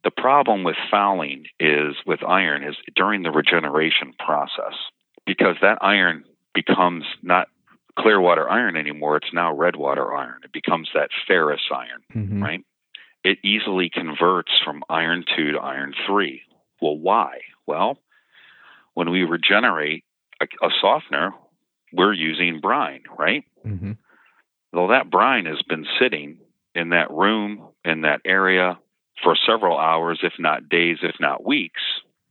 The 0.04 0.10
problem 0.10 0.64
with 0.64 0.76
fouling 0.90 1.44
is 1.60 1.94
with 2.06 2.22
iron 2.24 2.64
is 2.64 2.74
during 2.96 3.22
the 3.22 3.30
regeneration 3.30 4.12
process 4.18 4.74
because 5.26 5.56
that 5.62 5.78
iron 5.80 6.24
becomes 6.54 7.04
not 7.22 7.48
clear 7.98 8.20
water 8.20 8.48
iron 8.48 8.76
anymore. 8.76 9.16
It's 9.16 9.32
now 9.32 9.54
red 9.54 9.76
water 9.76 10.12
iron. 10.14 10.40
It 10.44 10.52
becomes 10.52 10.90
that 10.94 11.10
ferrous 11.26 11.62
iron, 11.72 12.02
Mm-hmm. 12.14 12.42
right? 12.42 12.64
It 13.24 13.38
easily 13.44 13.88
converts 13.88 14.50
from 14.64 14.82
iron 14.88 15.24
2 15.36 15.52
to 15.52 15.58
iron 15.58 15.94
3. 16.08 16.42
Well, 16.80 16.96
why? 16.98 17.42
Well, 17.66 17.98
when 18.94 19.10
we 19.10 19.22
regenerate 19.22 20.04
a, 20.40 20.46
a 20.60 20.70
softener, 20.80 21.32
we're 21.92 22.12
using 22.12 22.58
brine, 22.60 23.02
right? 23.16 23.44
Mm-hmm. 23.64 23.92
Well, 24.72 24.88
that 24.88 25.10
brine 25.10 25.46
has 25.46 25.62
been 25.62 25.86
sitting 26.00 26.38
in 26.74 26.88
that 26.88 27.12
room, 27.12 27.68
in 27.84 28.00
that 28.00 28.22
area 28.24 28.78
for 29.22 29.36
several 29.46 29.78
hours, 29.78 30.20
if 30.22 30.34
not 30.38 30.68
days, 30.68 30.98
if 31.02 31.16
not 31.20 31.44
weeks, 31.44 31.82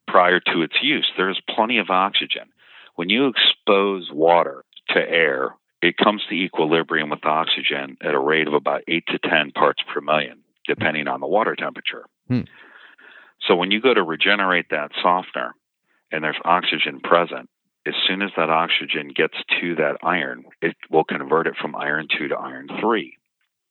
prior 0.08 0.40
to 0.40 0.62
its 0.62 0.76
use. 0.82 1.10
There's 1.18 1.42
plenty 1.50 1.78
of 1.78 1.90
oxygen. 1.90 2.50
When 2.96 3.10
you 3.10 3.28
expose 3.28 4.10
water 4.12 4.64
to 4.90 5.00
air, 5.00 5.56
it 5.82 5.98
comes 5.98 6.22
to 6.30 6.36
equilibrium 6.36 7.10
with 7.10 7.26
oxygen 7.26 7.98
at 8.02 8.14
a 8.14 8.20
rate 8.20 8.48
of 8.48 8.54
about 8.54 8.84
8 8.88 9.04
to 9.08 9.20
10 9.20 9.52
parts 9.52 9.82
per 9.94 10.02
million, 10.02 10.40
depending 10.68 11.08
on 11.08 11.22
the 11.22 11.28
water 11.28 11.56
temperature. 11.56 12.06
Hmm. 12.28 12.42
So 13.48 13.56
when 13.56 13.72
you 13.72 13.82
go 13.82 13.94
to 13.94 14.04
regenerate 14.04 14.68
that 14.70 14.92
softener 15.02 15.56
and 16.12 16.24
there's 16.24 16.38
oxygen 16.46 17.00
present, 17.00 17.50
as 17.88 17.96
soon 18.08 18.22
as 18.22 18.30
that 18.38 18.50
oxygen 18.50 19.10
gets 19.16 19.34
to 19.60 19.76
that 19.76 19.98
iron, 20.04 20.46
it 20.62 20.76
will 20.92 21.04
convert 21.04 21.48
it 21.48 21.56
from 21.60 21.76
iron 21.76 22.08
2 22.16 22.28
to 22.28 22.36
iron 22.36 22.68
3. 22.80 23.18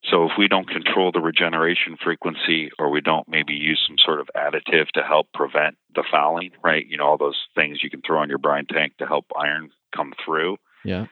So 0.05 0.25
if 0.25 0.33
we 0.39 0.49
don't 0.49 0.69
control 0.69 1.13
the 1.13 1.21
regeneration 1.21 1.97
frequency 2.03 2.71
or 2.79 2.91
we 2.91 3.01
don't 3.01 3.29
maybe 3.29 3.53
use 3.53 3.83
some 3.87 3.97
sort 4.05 4.21
of 4.21 4.29
additive 4.35 4.89
to 4.95 5.03
help 5.03 5.29
prevent 5.35 5.77
the 5.95 6.05
fouling, 6.11 6.53
right? 6.65 6.87
You 6.87 6.97
know, 6.97 7.05
all 7.07 7.19
those 7.19 7.39
things 7.55 7.83
you 7.83 7.91
can 7.91 8.01
throw 8.01 8.21
on 8.21 8.29
your 8.29 8.39
brine 8.39 8.67
tank 8.67 8.97
to 8.99 9.07
help 9.07 9.27
iron 9.39 9.71
come 9.95 10.15
through. 10.25 10.57
Yeah. 10.85 11.07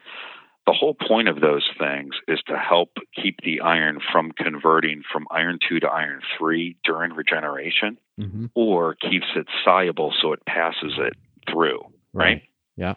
The 0.65 0.73
whole 0.73 0.95
point 0.95 1.27
of 1.27 1.39
those 1.39 1.67
things 1.79 2.15
is 2.27 2.39
to 2.47 2.57
help 2.57 2.89
keep 3.15 3.37
the 3.43 3.61
iron 3.61 3.99
from 4.11 4.31
converting 4.31 5.03
from 5.11 5.27
iron 5.31 5.59
2 5.67 5.79
to 5.81 5.87
iron 5.87 6.21
3 6.37 6.75
during 6.83 7.13
regeneration 7.13 7.97
Mm-hmm. 8.19 8.47
or 8.53 8.95
keeps 8.95 9.27
it 9.37 9.47
soluble 9.63 10.13
so 10.21 10.33
it 10.33 10.45
passes 10.45 10.93
it 10.97 11.13
through, 11.49 11.79
right? 12.11 12.41
Yeah. 12.75 12.95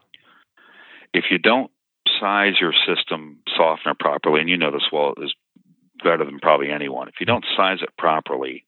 if 1.14 1.26
you 1.30 1.38
don't 1.38 1.70
size 2.18 2.54
your 2.60 2.72
system 2.86 3.38
softener 3.56 3.94
properly, 3.94 4.40
and 4.40 4.48
you 4.50 4.56
know 4.56 4.72
this 4.72 4.88
well 4.92 5.14
is 5.22 5.32
better 6.02 6.24
than 6.24 6.38
probably 6.40 6.70
anyone, 6.70 7.08
if 7.08 7.14
you 7.20 7.26
don't 7.26 7.44
size 7.56 7.78
it 7.82 7.96
properly 7.96 8.64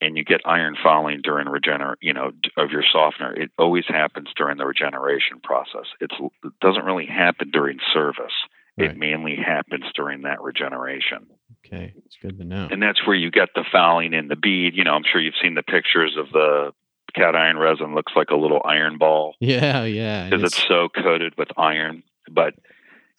and 0.00 0.16
you 0.16 0.24
get 0.24 0.40
iron 0.44 0.76
fouling 0.82 1.20
during 1.22 1.46
regener, 1.46 1.94
you 2.00 2.12
know, 2.12 2.30
of 2.56 2.70
your 2.70 2.84
softener, 2.92 3.34
it 3.34 3.50
always 3.58 3.84
happens 3.88 4.28
during 4.36 4.56
the 4.56 4.64
regeneration 4.66 5.40
process. 5.42 5.86
It's, 6.00 6.14
it 6.44 6.52
doesn't 6.60 6.84
really 6.84 7.06
happen 7.06 7.50
during 7.50 7.78
service. 7.92 8.32
Right. 8.78 8.90
It 8.92 8.96
mainly 8.96 9.34
happens 9.36 9.84
during 9.96 10.22
that 10.22 10.40
regeneration. 10.40 11.26
Okay. 11.66 11.94
It's 12.06 12.16
good 12.22 12.38
to 12.38 12.44
know. 12.44 12.68
And 12.70 12.80
that's 12.80 13.04
where 13.04 13.16
you 13.16 13.30
get 13.30 13.48
the 13.56 13.64
fouling 13.72 14.12
in 14.12 14.28
the 14.28 14.36
bead. 14.36 14.76
You 14.76 14.84
know, 14.84 14.92
I'm 14.92 15.02
sure 15.10 15.20
you've 15.20 15.34
seen 15.42 15.54
the 15.54 15.64
pictures 15.64 16.16
of 16.16 16.30
the 16.32 16.72
cation 17.14 17.56
resin 17.58 17.94
looks 17.94 18.12
like 18.14 18.30
a 18.30 18.36
little 18.36 18.62
iron 18.64 18.98
ball 18.98 19.34
Yeah. 19.40 19.84
Yeah. 19.84 20.28
because 20.28 20.44
it's 20.44 20.62
so 20.68 20.88
coated 20.88 21.34
with 21.36 21.48
iron. 21.58 22.04
But 22.30 22.54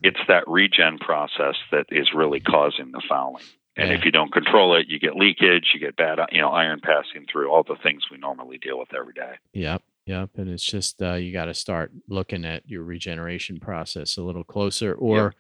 it's 0.02 0.20
that 0.28 0.44
regen 0.48 0.98
process 1.00 1.56
that 1.72 1.86
is 1.90 2.10
really 2.14 2.40
causing 2.40 2.92
the 2.92 3.02
fouling. 3.08 3.44
And 3.78 3.90
Yeah. 3.90 3.98
if 3.98 4.06
you 4.06 4.12
don't 4.12 4.32
control 4.32 4.76
it, 4.76 4.88
you 4.88 5.00
get 5.00 5.16
leakage, 5.16 5.72
you 5.74 5.80
get 5.80 5.96
bad, 5.96 6.20
you 6.32 6.42
know, 6.42 6.50
iron 6.50 6.80
passing 6.82 7.26
through 7.32 7.50
all 7.52 7.64
the 7.64 7.76
things 7.82 8.04
we 8.12 8.18
normally 8.18 8.58
deal 8.58 8.78
with 8.80 8.94
every 8.94 9.14
day. 9.14 9.34
Yep. 9.54 9.84
Yep. 10.06 10.30
And 10.38 10.50
it's 10.50 10.66
just 10.66 11.02
uh, 11.02 11.14
you 11.14 11.32
got 11.32 11.46
to 11.46 11.54
start 11.54 11.92
looking 12.08 12.44
at 12.46 12.68
your 12.68 12.84
regeneration 12.84 13.60
process 13.60 14.18
a 14.18 14.24
little 14.24 14.44
closer 14.44 14.94
or 14.94 15.34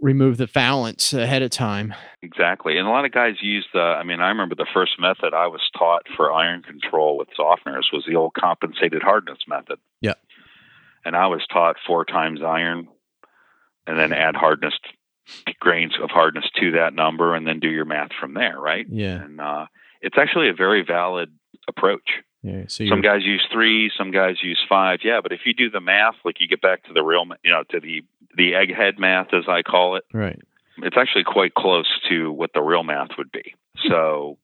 remove 0.00 0.38
the 0.38 0.46
foulants 0.48 1.12
ahead 1.12 1.42
of 1.42 1.50
time. 1.50 1.92
Exactly. 2.22 2.78
And 2.78 2.86
a 2.88 2.90
lot 2.90 3.04
of 3.04 3.12
guys 3.12 3.34
use 3.42 3.66
the, 3.74 3.80
I 3.80 4.02
mean, 4.02 4.20
I 4.20 4.28
remember 4.30 4.54
the 4.54 4.66
first 4.72 4.92
method 4.98 5.34
I 5.34 5.46
was 5.48 5.60
taught 5.78 6.06
for 6.16 6.32
iron 6.32 6.62
control 6.62 7.18
with 7.18 7.28
softeners 7.38 7.92
was 7.92 8.04
the 8.08 8.16
old 8.16 8.32
compensated 8.34 9.02
hardness 9.02 9.38
method. 9.46 9.78
Yep. 10.00 10.18
And 11.04 11.14
I 11.14 11.26
was 11.26 11.42
taught 11.52 11.76
four 11.86 12.04
times 12.06 12.40
iron 12.42 12.88
and 13.86 13.98
then 13.98 14.12
add 14.12 14.36
hardness, 14.36 14.74
grains 15.58 15.94
of 16.02 16.10
hardness 16.10 16.44
to 16.60 16.72
that 16.72 16.94
number 16.94 17.34
and 17.34 17.46
then 17.46 17.60
do 17.60 17.68
your 17.68 17.84
math 17.84 18.10
from 18.18 18.34
there, 18.34 18.58
right? 18.58 18.86
Yeah. 18.88 19.22
And 19.22 19.40
uh, 19.40 19.66
it's 20.00 20.16
actually 20.18 20.48
a 20.48 20.54
very 20.54 20.84
valid 20.84 21.30
approach. 21.68 22.22
Yeah. 22.42 22.64
So 22.68 22.86
Some 22.86 23.02
guys 23.02 23.22
use 23.22 23.46
three, 23.52 23.90
some 23.96 24.10
guys 24.10 24.36
use 24.42 24.60
five. 24.68 25.00
Yeah, 25.04 25.20
but 25.22 25.32
if 25.32 25.40
you 25.44 25.52
do 25.52 25.70
the 25.70 25.80
math, 25.80 26.14
like 26.24 26.40
you 26.40 26.48
get 26.48 26.62
back 26.62 26.84
to 26.84 26.92
the 26.94 27.02
real, 27.02 27.24
you 27.44 27.50
know, 27.50 27.64
to 27.70 27.80
the 27.80 28.02
the 28.36 28.52
egghead 28.52 28.98
math, 28.98 29.34
as 29.34 29.44
I 29.48 29.62
call 29.62 29.96
it, 29.96 30.04
right. 30.14 30.40
it's 30.78 30.96
actually 30.96 31.24
quite 31.24 31.52
close 31.52 31.88
to 32.08 32.30
what 32.32 32.52
the 32.54 32.62
real 32.62 32.82
math 32.84 33.10
would 33.18 33.32
be. 33.32 33.54
So 33.88 34.36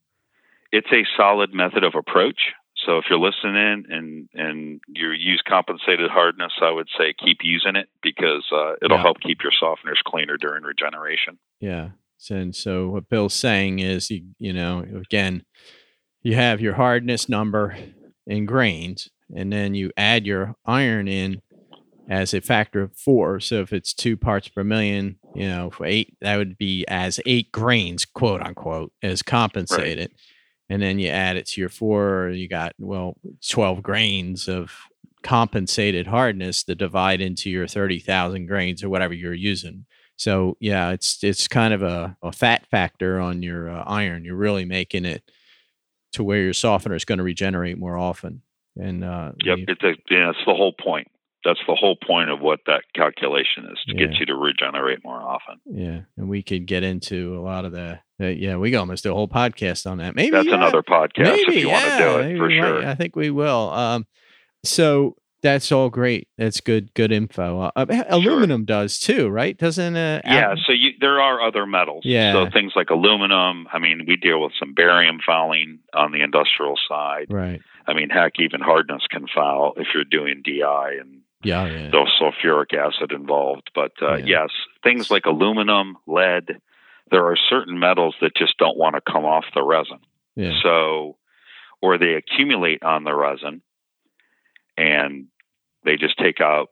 it's 0.72 0.90
a 0.92 1.05
solid 1.16 1.53
method 1.53 1.85
of 1.85 1.94
approach. 1.94 2.53
So 2.87 2.99
if 2.99 3.07
you're 3.11 3.18
listening 3.18 3.85
and 3.90 4.29
and 4.33 4.81
you 4.88 5.11
use 5.11 5.42
compensated 5.46 6.09
hardness, 6.11 6.53
I 6.62 6.70
would 6.70 6.88
say 6.96 7.12
keep 7.22 7.38
using 7.42 7.77
it 7.77 7.88
because 8.03 8.46
uh, 8.53 8.75
it'll 8.81 8.96
Yeah. 8.96 9.03
help 9.03 9.20
keep 9.20 9.38
your 9.42 9.53
softeners 9.61 10.03
cleaner 10.07 10.37
during 10.37 10.62
regeneration. 10.62 11.38
Yeah. 11.61 11.90
And 12.31 12.55
so 12.57 12.88
what 12.88 13.11
Bill's 13.11 13.35
saying 13.35 13.81
is, 13.81 14.11
you, 14.11 14.22
you 14.38 14.53
know, 14.53 14.85
again, 14.99 15.42
you 16.22 16.35
have 16.35 16.61
your 16.61 16.75
hardness 16.75 17.29
number 17.29 17.77
in 18.27 18.46
grains, 18.46 19.09
and 19.35 19.53
then 19.53 19.75
you 19.75 19.90
add 19.96 20.27
your 20.27 20.55
iron 20.64 21.09
in 21.09 21.42
as 22.09 22.33
a 22.33 22.40
factor 22.40 22.83
of 22.83 22.96
four. 22.96 23.40
So 23.40 23.61
if 23.61 23.72
it's 23.72 23.92
two 23.92 24.16
parts 24.16 24.49
per 24.49 24.64
million, 24.64 25.18
you 25.35 25.49
know, 25.49 25.70
for 25.70 25.85
eight, 25.87 26.16
that 26.20 26.37
would 26.37 26.57
be 26.57 26.85
as 26.88 27.20
eight 27.27 27.53
grains, 27.53 28.05
quote 28.05 28.40
unquote, 28.42 28.92
as 29.03 29.22
compensated. 29.22 30.12
And 30.68 30.83
then 30.83 30.98
you 30.98 31.09
add 31.11 31.37
it 31.37 31.46
to 31.48 31.61
your 31.61 31.70
four, 31.70 32.31
you 32.31 32.48
got, 32.48 32.72
well, 32.79 33.16
12 33.48 33.83
grains 33.83 34.48
of 34.48 34.72
compensated 35.22 36.07
hardness 36.07 36.62
to 36.64 36.74
divide 36.74 37.20
into 37.20 37.50
your 37.50 37.66
30,000 37.66 38.46
grains 38.46 38.83
or 38.83 38.88
whatever 38.88 39.12
you're 39.14 39.35
using. 39.35 39.87
So 40.16 40.57
yeah, 40.61 40.90
it's 40.92 41.22
it's 41.22 41.46
kind 41.46 41.74
of 41.74 41.83
a, 41.83 42.16
a 42.22 42.33
fat 42.33 42.64
factor 42.70 43.20
on 43.20 43.42
your 43.42 43.68
uh, 43.68 43.83
iron. 43.87 44.24
You're 44.24 44.35
really 44.37 44.64
making 44.64 45.05
it 45.05 45.31
to 46.12 46.24
where 46.24 46.40
your 46.40 46.55
softener 46.55 46.94
is 46.94 47.05
going 47.05 47.18
to 47.18 47.24
regenerate 47.24 47.76
more 47.79 47.98
often. 47.98 48.40
And 48.81 49.05
uh, 49.05 49.33
Yep, 49.44 49.59
you- 49.59 49.64
it's 49.68 49.83
a, 49.85 49.92
yeah, 50.11 50.26
that's 50.33 50.44
the 50.46 50.55
whole 50.55 50.72
point. 50.72 51.09
That's 51.44 51.61
the 51.68 51.74
whole 51.74 51.96
point 51.96 52.31
of 52.31 52.40
what 52.40 52.61
that 52.66 52.83
calculation 52.94 53.66
is 53.70 53.79
to 53.87 53.92
Yeah. 53.94 54.07
get 54.07 54.18
you 54.18 54.26
to 54.26 54.35
regenerate 54.35 55.05
more 55.05 55.20
often. 55.20 55.57
yeah, 55.66 56.00
and 56.16 56.29
we 56.29 56.42
could 56.42 56.66
get 56.66 56.83
into 56.83 57.37
a 57.38 57.42
lot 57.42 57.64
of 57.64 57.72
the. 57.72 58.00
Uh, 58.20 58.26
yeah, 58.26 58.57
we 58.57 58.74
almost 58.74 59.02
do 59.05 59.12
a 59.12 59.14
whole 59.14 59.29
podcast 59.29 59.90
on 59.90 59.98
that. 59.98 60.14
Maybe 60.14 60.31
That's 60.31 60.48
yeah, 60.48 60.55
another 60.55 60.83
podcast 60.83 61.18
maybe, 61.18 61.42
if 61.59 61.62
you 61.62 61.68
want 61.68 61.85
to 61.85 61.98
do 61.98 62.18
it 62.18 62.37
for 62.38 62.46
we 62.48 62.61
might. 62.61 62.66
sure. 62.66 62.87
I 62.87 62.94
think 62.94 63.14
we 63.16 63.31
will. 63.31 63.70
Um, 63.70 64.07
so 64.64 65.16
that's 65.42 65.70
all 65.70 65.90
great. 65.90 66.29
That's 66.38 66.61
good. 66.61 66.92
Good 66.94 67.12
info. 67.12 67.61
Uh, 67.61 67.70
uh, 67.76 68.05
aluminum 68.09 68.64
does 68.64 68.98
too, 68.98 69.29
right? 69.29 69.57
Doesn't 69.57 69.96
uh, 69.96 70.22
Yeah, 70.24 70.50
al- 70.50 70.57
so 70.66 70.72
you, 70.72 70.92
there 71.00 71.20
are 71.20 71.42
other 71.46 71.66
metals. 71.66 72.02
Yeah. 72.07 72.33
So 72.33 72.50
things 72.50 72.72
like 72.74 72.90
aluminum. 72.90 73.66
I 73.72 73.79
mean, 73.79 74.05
we 74.09 74.16
deal 74.16 74.40
with 74.42 74.52
some 74.59 74.72
barium 74.74 75.18
fouling 75.24 75.81
on 75.94 76.12
the 76.12 76.22
industrial 76.22 76.74
side. 76.88 77.26
right. 77.31 77.61
I 77.88 77.94
mean, 77.94 78.09
heck, 78.11 78.33
even 78.40 78.61
hardness 78.61 79.02
can 79.09 79.26
foul 79.33 79.74
if 79.76 79.87
you're 79.94 80.02
doing 80.05 80.42
DI 80.44 80.94
and 81.00 81.20
Yeah, 81.44 81.66
yeah. 81.66 81.90
there's 81.92 82.11
sulfuric 82.20 82.74
acid 82.74 83.12
involved. 83.12 83.70
But 83.76 83.92
uh, 84.02 84.16
Yeah. 84.16 84.24
yes, 84.44 84.48
things 84.83 85.09
like 85.11 85.26
aluminum, 85.26 85.96
lead, 86.09 86.59
there 87.10 87.26
are 87.26 87.36
certain 87.48 87.78
metals 87.78 88.14
that 88.20 88.36
just 88.36 88.58
don't 88.58 88.76
want 88.76 88.94
to 88.94 89.00
come 89.00 89.24
off 89.24 89.44
the 89.54 89.62
resin. 89.62 89.98
yeah. 90.34 90.52
So, 90.62 91.16
or 91.82 91.98
they 91.98 92.14
accumulate 92.14 92.82
on 92.82 93.04
the 93.04 93.14
resin 93.14 93.62
and 94.76 95.26
they 95.84 95.96
just 95.96 96.18
take 96.18 96.40
out 96.40 96.68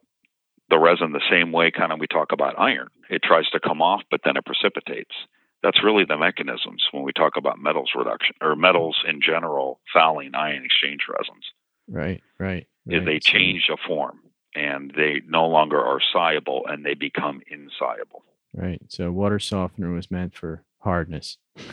the 0.69 0.79
resin 0.79 1.11
the 1.11 1.21
same 1.29 1.51
way 1.51 1.71
kind 1.71 1.91
of 1.91 1.99
we 1.99 2.07
talk 2.07 2.31
about 2.31 2.59
iron. 2.59 2.87
It 3.09 3.21
tries 3.23 3.47
to 3.51 3.59
come 3.59 3.81
off, 3.81 4.01
but 4.09 4.21
then 4.23 4.35
it 4.35 4.45
precipitates. 4.45 5.13
That's 5.61 5.83
really 5.83 6.05
the 6.07 6.17
mechanisms 6.17 6.83
when 6.91 7.03
we 7.03 7.13
talk 7.13 7.33
about 7.37 7.59
metals 7.59 7.91
reduction 7.95 8.35
or 8.41 8.55
metals 8.55 8.97
in 9.07 9.19
general 9.21 9.79
fouling 9.93 10.35
ion 10.35 10.63
exchange 10.65 11.01
resins. 11.09 11.45
Right. 11.87 12.21
Right. 12.39 12.67
Is 12.87 12.99
right. 12.99 13.05
they 13.05 13.19
change 13.19 13.69
a 13.71 13.77
form 13.87 14.19
and 14.53 14.91
they 14.95 15.21
no 15.27 15.47
longer 15.47 15.79
are 15.79 15.99
soluble 16.13 16.63
and 16.67 16.85
they 16.85 16.93
become 16.93 17.41
insoluble. 17.47 18.23
Right. 18.55 18.81
So 18.87 19.11
water 19.11 19.37
softener 19.39 19.91
was 19.91 20.09
meant 20.09 20.33
for 20.35 20.63
hardness. 20.79 21.37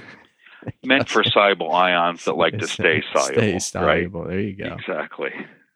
Meant 0.85 1.09
for 1.09 1.25
soluble 1.25 1.73
ions 1.73 2.25
that 2.25 2.37
like 2.37 2.57
to 2.59 2.67
stay 2.69 3.03
soluble. 3.13 3.59
Stay 3.61 3.81
right? 3.81 4.13
There 4.13 4.41
you 4.41 4.55
go. 4.55 4.77
Exactly. 4.79 5.31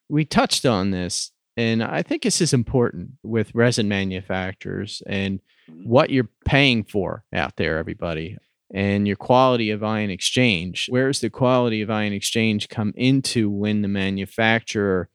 We 0.08 0.24
touched 0.24 0.64
on 0.64 0.92
this, 0.92 1.32
and 1.56 1.82
I 1.82 2.02
think 2.02 2.22
this 2.22 2.40
is 2.40 2.52
important 2.52 3.10
with 3.24 3.52
resin 3.52 3.88
manufacturers 3.88 5.02
and 5.06 5.40
Mhm. 5.68 5.86
what 5.86 6.10
you're 6.10 6.28
paying 6.44 6.84
for 6.84 7.24
out 7.32 7.56
there, 7.56 7.78
everybody, 7.78 8.36
and 8.72 9.08
your 9.08 9.16
quality 9.16 9.70
of 9.70 9.82
ion 9.82 10.10
exchange. 10.10 10.86
Where 10.88 11.08
does 11.08 11.20
the 11.20 11.30
quality 11.30 11.82
of 11.82 11.90
ion 11.90 12.12
exchange 12.12 12.68
come 12.68 12.92
into 12.96 13.50
when 13.50 13.82
the 13.82 13.88
manufacturer 13.88 15.08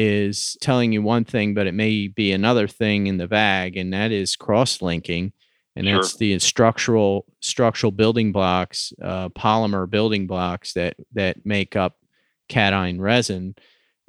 is 0.00 0.56
telling 0.60 0.92
you 0.92 1.02
one 1.02 1.24
thing, 1.24 1.54
but 1.54 1.66
it 1.66 1.74
may 1.74 2.08
be 2.08 2.32
another 2.32 2.66
thing 2.68 3.06
in 3.06 3.18
the 3.18 3.28
bag, 3.28 3.76
and 3.76 3.92
that 3.92 4.10
is 4.12 4.36
cross 4.36 4.80
linking. 4.82 5.32
And 5.76 5.86
Sure. 5.86 5.96
that's 5.96 6.16
the 6.16 6.38
structural 6.38 7.26
structural 7.40 7.92
building 7.92 8.32
blocks, 8.32 8.92
uh, 9.02 9.28
polymer 9.30 9.88
building 9.88 10.26
blocks 10.26 10.72
that 10.74 10.94
that 11.14 11.44
make 11.44 11.76
up 11.76 11.96
cation 12.48 13.00
resin. 13.00 13.54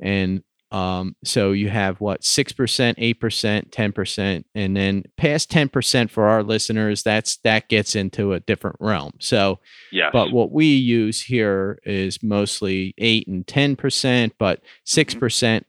And 0.01 0.43
um, 0.71 1.15
so 1.23 1.51
you 1.51 1.69
have 1.69 1.99
what 2.01 2.23
six 2.23 2.51
percent, 2.53 2.97
eight 2.99 3.19
percent, 3.19 3.71
ten 3.71 3.91
percent, 3.91 4.45
and 4.55 4.75
then 4.75 5.03
past 5.17 5.51
ten 5.51 5.67
percent 5.69 6.09
for 6.09 6.27
our 6.29 6.43
listeners. 6.43 7.03
That's 7.03 7.37
that 7.43 7.67
gets 7.69 7.93
into 7.95 8.33
a 8.33 8.39
different 8.39 8.77
realm. 8.79 9.11
So 9.19 9.59
Yes. 9.91 10.09
but 10.13 10.31
what 10.31 10.51
we 10.51 10.65
use 10.67 11.21
here 11.21 11.79
is 11.83 12.23
mostly 12.23 12.93
eight 12.97 13.27
and 13.27 13.45
ten 13.45 13.75
percent, 13.75 14.33
but 14.39 14.61
six 14.85 15.13
percent 15.13 15.65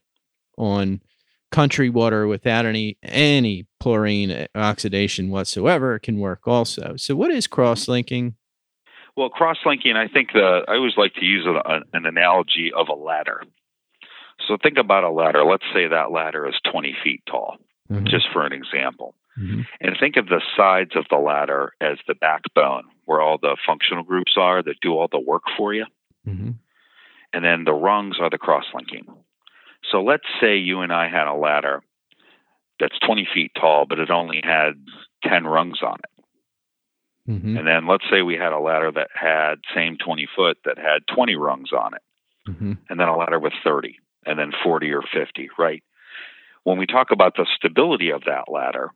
on 0.57 1.01
country 1.51 1.89
water 1.89 2.25
without 2.27 2.65
any 2.65 2.97
any 3.03 3.67
chlorine 3.79 4.47
oxidation 4.55 5.29
whatsoever 5.29 5.99
can 5.99 6.19
work 6.19 6.47
also. 6.47 6.95
So 6.97 7.15
what 7.15 7.31
is 7.31 7.45
cross 7.47 7.87
linking? 7.87 8.35
Well, 9.15 9.29
cross 9.29 9.57
linking, 9.65 9.95
I 9.95 10.07
think 10.07 10.29
the 10.33 10.63
I 10.67 10.73
always 10.75 10.97
like 10.97 11.13
to 11.15 11.25
use 11.25 11.45
a, 11.45 11.81
an 11.93 12.05
analogy 12.05 12.71
of 12.75 12.87
a 12.89 12.95
ladder. 12.95 13.43
So 14.47 14.57
think 14.61 14.77
about 14.79 15.03
a 15.03 15.11
ladder. 15.11 15.43
Let's 15.45 15.65
say 15.73 15.87
that 15.87 16.11
ladder 16.11 16.47
is 16.47 16.55
20 16.71 16.95
feet 17.03 17.21
tall, 17.29 17.57
Mhm. 17.91 18.07
just 18.09 18.25
for 18.33 18.45
an 18.45 18.51
example. 18.53 19.13
Mhm. 19.39 19.65
And 19.79 19.95
think 19.99 20.17
of 20.17 20.27
the 20.27 20.41
sides 20.57 20.95
of 20.95 21.05
the 21.09 21.17
ladder 21.17 21.73
as 21.79 21.97
the 22.07 22.15
backbone, 22.15 22.85
where 23.05 23.21
all 23.21 23.37
the 23.37 23.55
functional 23.65 24.03
groups 24.03 24.33
are 24.37 24.61
that 24.63 24.79
do 24.81 24.93
all 24.97 25.07
the 25.07 25.19
work 25.19 25.43
for 25.55 25.73
you. 25.73 25.85
Mhm. 26.27 26.55
And 27.31 27.45
then 27.45 27.63
the 27.63 27.73
rungs 27.73 28.17
are 28.19 28.29
the 28.29 28.37
cross 28.37 28.65
linking. 28.73 29.05
So 29.91 30.01
let's 30.01 30.25
say 30.41 30.57
you 30.57 30.81
and 30.81 30.91
I 30.93 31.07
had 31.09 31.27
a 31.27 31.33
ladder 31.35 31.81
that's 32.79 32.97
20 33.05 33.27
feet 33.33 33.51
tall, 33.59 33.85
but 33.87 33.99
it 33.99 34.09
only 34.09 34.41
had 34.43 34.73
10 35.23 35.45
rungs 35.45 35.79
on 35.83 35.99
it. 35.99 37.31
Mhm. 37.31 37.57
And 37.59 37.67
then 37.67 37.87
let's 37.87 38.03
say 38.09 38.21
we 38.21 38.35
had 38.35 38.51
a 38.51 38.59
ladder 38.59 38.91
that 38.91 39.09
had 39.13 39.61
same 39.73 39.97
20 39.97 40.25
foot 40.35 40.57
that 40.65 40.77
had 40.77 41.07
20 41.07 41.35
rungs 41.35 41.71
on 41.71 41.93
it, 41.93 42.01
Mhm. 42.49 42.77
and 42.89 42.99
then 42.99 43.07
a 43.07 43.15
ladder 43.15 43.39
with 43.39 43.53
30, 43.63 43.97
and 44.25 44.37
then 44.37 44.51
40 44.51 44.91
or 44.91 45.01
50, 45.03 45.49
right? 45.57 45.83
When 46.63 46.77
we 46.77 46.85
talk 46.85 47.11
about 47.11 47.35
the 47.35 47.45
stability 47.55 48.09
of 48.09 48.25
that 48.25 48.49
ladder, 48.49 48.91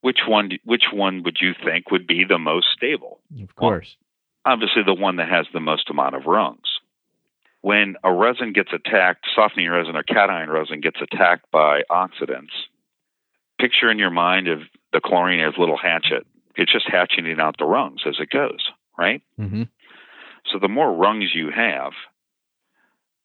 which 0.00 0.26
one 0.26 0.58
which 0.64 0.92
one 0.92 1.22
would 1.22 1.40
you 1.40 1.54
think 1.54 1.90
would 1.90 2.06
be 2.06 2.24
the 2.24 2.38
most 2.38 2.66
stable? 2.72 3.20
Of 3.42 3.54
course. 3.54 3.96
Obviously 4.44 4.82
the 4.82 4.94
one 4.94 5.16
that 5.16 5.28
has 5.28 5.48
the 5.52 5.60
most 5.60 5.88
amount 5.88 6.14
of 6.16 6.26
rungs. 6.26 6.71
When 7.62 7.94
a 8.02 8.12
resin 8.12 8.52
gets 8.52 8.72
attacked, 8.72 9.26
softening 9.34 9.70
resin 9.70 9.96
or 9.96 10.02
cation 10.02 10.50
resin 10.50 10.80
gets 10.80 11.00
attacked 11.00 11.50
by 11.50 11.82
oxidants, 11.90 12.50
picture 13.60 13.90
in 13.90 13.98
your 13.98 14.10
mind 14.10 14.48
of 14.48 14.60
the 14.92 15.00
chlorine 15.00 15.40
as 15.40 15.54
little 15.56 15.78
hatchet. 15.78 16.26
It's 16.56 16.72
just 16.72 16.88
hatcheting 16.88 17.40
out 17.40 17.56
the 17.58 17.64
rungs 17.64 18.02
as 18.06 18.16
it 18.18 18.30
goes, 18.30 18.70
right? 18.98 19.22
Mhm. 19.38 19.68
So 20.46 20.58
the 20.58 20.68
more 20.68 20.92
rungs 20.92 21.34
you 21.34 21.50
have, 21.50 21.92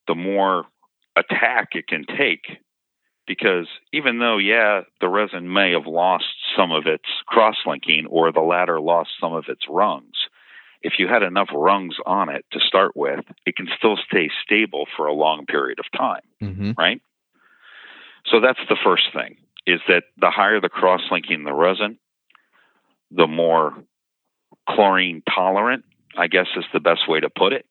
the 0.06 0.14
more 0.14 0.66
attack 1.16 1.74
it 1.74 1.88
can 1.88 2.04
take. 2.04 2.60
Because 3.26 3.68
even 3.92 4.20
though, 4.20 4.38
yeah, 4.38 4.82
the 5.00 5.08
resin 5.08 5.52
may 5.52 5.72
have 5.72 5.86
lost 5.86 6.32
some 6.56 6.72
of 6.72 6.86
its 6.86 7.04
cross 7.26 7.56
linking 7.66 8.06
or 8.06 8.32
the 8.32 8.40
ladder 8.40 8.80
lost 8.80 9.10
some 9.20 9.34
of 9.34 9.48
its 9.48 9.68
rungs, 9.68 10.27
if 10.82 10.94
you 10.98 11.08
had 11.08 11.22
enough 11.22 11.48
rungs 11.52 11.96
on 12.06 12.28
it 12.28 12.44
to 12.52 12.60
start 12.60 12.92
with, 12.96 13.24
it 13.46 13.56
can 13.56 13.68
still 13.76 13.96
stay 13.96 14.30
stable 14.42 14.86
for 14.96 15.06
a 15.06 15.12
long 15.12 15.44
period 15.46 15.78
of 15.78 15.90
time, 15.96 16.22
Mhm. 16.40 16.76
right? 16.78 17.00
So 18.26 18.40
that's 18.40 18.60
the 18.68 18.76
first 18.76 19.12
thing 19.12 19.38
is 19.66 19.80
that 19.88 20.04
the 20.16 20.30
higher 20.30 20.60
the 20.60 20.68
cross 20.68 21.02
linking 21.10 21.44
the 21.44 21.52
resin, 21.52 21.98
the 23.10 23.26
more 23.26 23.84
chlorine 24.68 25.22
tolerant, 25.28 25.84
I 26.16 26.26
guess 26.28 26.46
is 26.56 26.64
the 26.72 26.80
best 26.80 27.06
way 27.08 27.20
to 27.20 27.28
put 27.30 27.52
it 27.52 27.66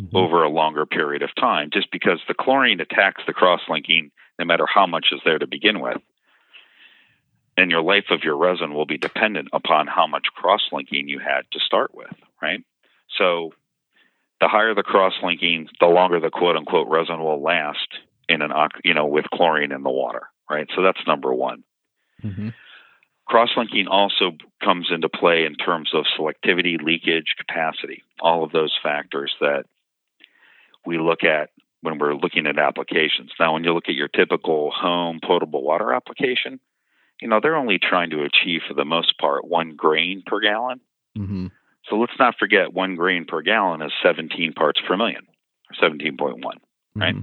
Mhm. 0.00 0.14
over 0.14 0.42
a 0.42 0.48
longer 0.48 0.86
period 0.86 1.22
of 1.22 1.34
time, 1.34 1.70
just 1.70 1.90
because 1.90 2.20
the 2.26 2.34
chlorine 2.34 2.80
attacks 2.80 3.24
the 3.26 3.32
cross 3.32 3.60
linking 3.68 4.10
no 4.38 4.44
matter 4.44 4.66
how 4.66 4.86
much 4.86 5.12
is 5.12 5.20
there 5.24 5.38
to 5.38 5.46
begin 5.46 5.80
with. 5.80 6.02
And 7.56 7.70
your 7.70 7.82
life 7.82 8.06
of 8.10 8.22
your 8.22 8.36
resin 8.36 8.74
will 8.74 8.84
be 8.84 8.98
dependent 8.98 9.48
upon 9.52 9.86
how 9.86 10.06
much 10.06 10.26
cross 10.34 10.60
linking 10.72 11.08
you 11.08 11.18
had 11.18 11.42
to 11.52 11.60
start 11.60 11.94
with, 11.94 12.14
right? 12.42 12.62
So 13.18 13.54
the 14.40 14.48
higher 14.48 14.74
the 14.74 14.82
cross 14.82 15.14
linking, 15.22 15.68
the 15.80 15.86
longer 15.86 16.20
the 16.20 16.30
quote 16.30 16.56
unquote 16.56 16.88
resin 16.88 17.18
will 17.18 17.42
last 17.42 17.88
in 18.28 18.42
an 18.42 18.52
you 18.84 18.94
know 18.94 19.06
with 19.06 19.24
chlorine 19.32 19.72
in 19.72 19.82
the 19.82 19.90
water, 19.90 20.28
right? 20.50 20.68
So 20.74 20.82
that's 20.82 21.06
number 21.06 21.32
1. 21.32 21.62
Mhm. 22.22 22.54
Cross 23.26 23.50
linking 23.56 23.88
also 23.88 24.36
comes 24.62 24.88
into 24.90 25.08
play 25.08 25.46
in 25.46 25.56
terms 25.56 25.92
of 25.94 26.04
selectivity, 26.16 26.80
leakage, 26.80 27.34
capacity, 27.36 28.04
all 28.20 28.44
of 28.44 28.52
those 28.52 28.76
factors 28.82 29.34
that 29.40 29.66
we 30.84 30.98
look 30.98 31.24
at 31.24 31.50
when 31.80 31.98
we're 31.98 32.14
looking 32.14 32.46
at 32.46 32.58
applications. 32.58 33.32
Now, 33.38 33.54
when 33.54 33.64
you 33.64 33.72
look 33.72 33.88
at 33.88 33.94
your 33.94 34.08
typical 34.08 34.70
home 34.70 35.20
potable 35.20 35.62
water 35.62 35.92
application, 35.92 36.60
you 37.20 37.28
know, 37.28 37.40
they're 37.42 37.56
only 37.56 37.78
trying 37.78 38.10
to 38.10 38.22
achieve, 38.22 38.60
for 38.66 38.74
the 38.74 38.84
most 38.84 39.18
part, 39.18 39.46
one 39.46 39.74
grain 39.76 40.22
per 40.26 40.40
gallon. 40.40 40.80
Mm-hmm. 41.16 41.46
So 41.88 41.96
let's 41.96 42.12
not 42.18 42.34
forget 42.38 42.72
one 42.72 42.96
grain 42.96 43.24
per 43.26 43.42
gallon 43.42 43.82
is 43.82 43.92
17 44.02 44.52
parts 44.52 44.80
per 44.86 44.96
million, 44.96 45.26
or 45.70 45.88
17.1, 45.88 46.40
right? 46.94 47.14
Mm-hmm. 47.14 47.20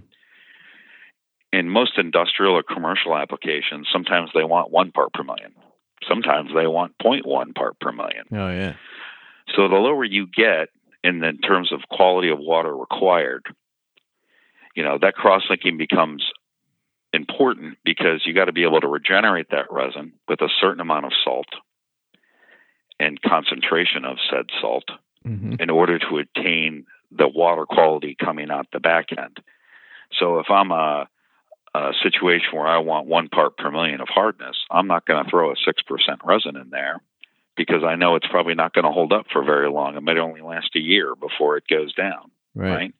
In 1.52 1.70
most 1.70 1.98
industrial 1.98 2.56
or 2.56 2.64
commercial 2.64 3.16
applications, 3.16 3.88
sometimes 3.92 4.32
they 4.34 4.44
want 4.44 4.72
one 4.72 4.92
part 4.92 5.14
per 5.14 5.24
million. 5.24 5.54
Sometimes 6.08 6.50
they 6.56 6.66
want 6.66 6.98
0.1 6.98 7.56
part 7.56 7.80
per 7.80 7.92
million. 7.92 8.26
Oh 8.32 8.50
yeah. 8.50 8.74
So 9.56 9.68
the 9.68 9.76
lower 9.76 10.04
you 10.04 10.26
get 10.26 10.70
in 11.04 11.20
the 11.20 11.34
terms 11.46 11.72
of 11.72 11.82
quality 11.90 12.30
of 12.30 12.40
water 12.40 12.76
required, 12.76 13.46
you 14.76 14.84
know, 14.84 14.98
that 15.02 15.14
cross 15.14 15.44
linking 15.50 15.78
becomes 15.78 16.24
important 17.14 17.78
because 17.86 18.22
you 18.26 18.34
got 18.34 18.46
to 18.46 18.52
be 18.54 18.64
able 18.64 18.82
to 18.82 18.88
regenerate 18.88 19.50
that 19.52 19.72
resin 19.72 20.14
with 20.28 20.42
a 20.42 20.50
certain 20.60 20.82
amount 20.82 21.06
of 21.06 21.12
salt 21.24 21.48
and 23.00 23.22
concentration 23.22 24.06
of 24.06 24.18
said 24.30 24.46
salt 24.62 24.86
Mm-hmm. 25.26 25.54
in 25.62 25.70
order 25.70 25.98
to 26.00 26.18
attain 26.18 26.86
the 27.10 27.30
water 27.30 27.66
quality 27.66 28.14
coming 28.22 28.52
out 28.52 28.68
the 28.74 28.82
back 28.82 29.06
end. 29.18 29.38
So 30.20 30.40
if 30.40 30.48
I'm 30.50 30.70
a, 30.72 31.08
a 31.74 31.92
situation 32.04 32.48
where 32.52 32.68
I 32.68 32.80
want 32.80 33.08
one 33.08 33.30
part 33.30 33.56
per 33.56 33.72
million 33.72 34.02
of 34.02 34.10
hardness, 34.10 34.58
I'm 34.70 34.88
not 34.88 35.06
going 35.06 35.24
to 35.24 35.30
throw 35.30 35.52
a 35.52 35.56
6% 35.56 36.18
resin 36.26 36.58
in 36.58 36.72
there 36.72 37.02
because 37.56 37.86
I 37.88 37.96
know 37.96 38.16
it's 38.18 38.28
probably 38.28 38.54
not 38.56 38.74
going 38.74 38.84
to 38.84 38.92
hold 38.92 39.14
up 39.14 39.28
for 39.32 39.46
very 39.46 39.70
long. 39.70 39.96
It 39.96 40.04
might 40.04 40.18
only 40.18 40.42
last 40.42 40.76
a 40.76 40.80
year 40.82 41.16
before 41.16 41.56
it 41.56 41.70
goes 41.70 41.94
down, 41.94 42.32
Right. 42.54 42.70
right? 42.76 42.94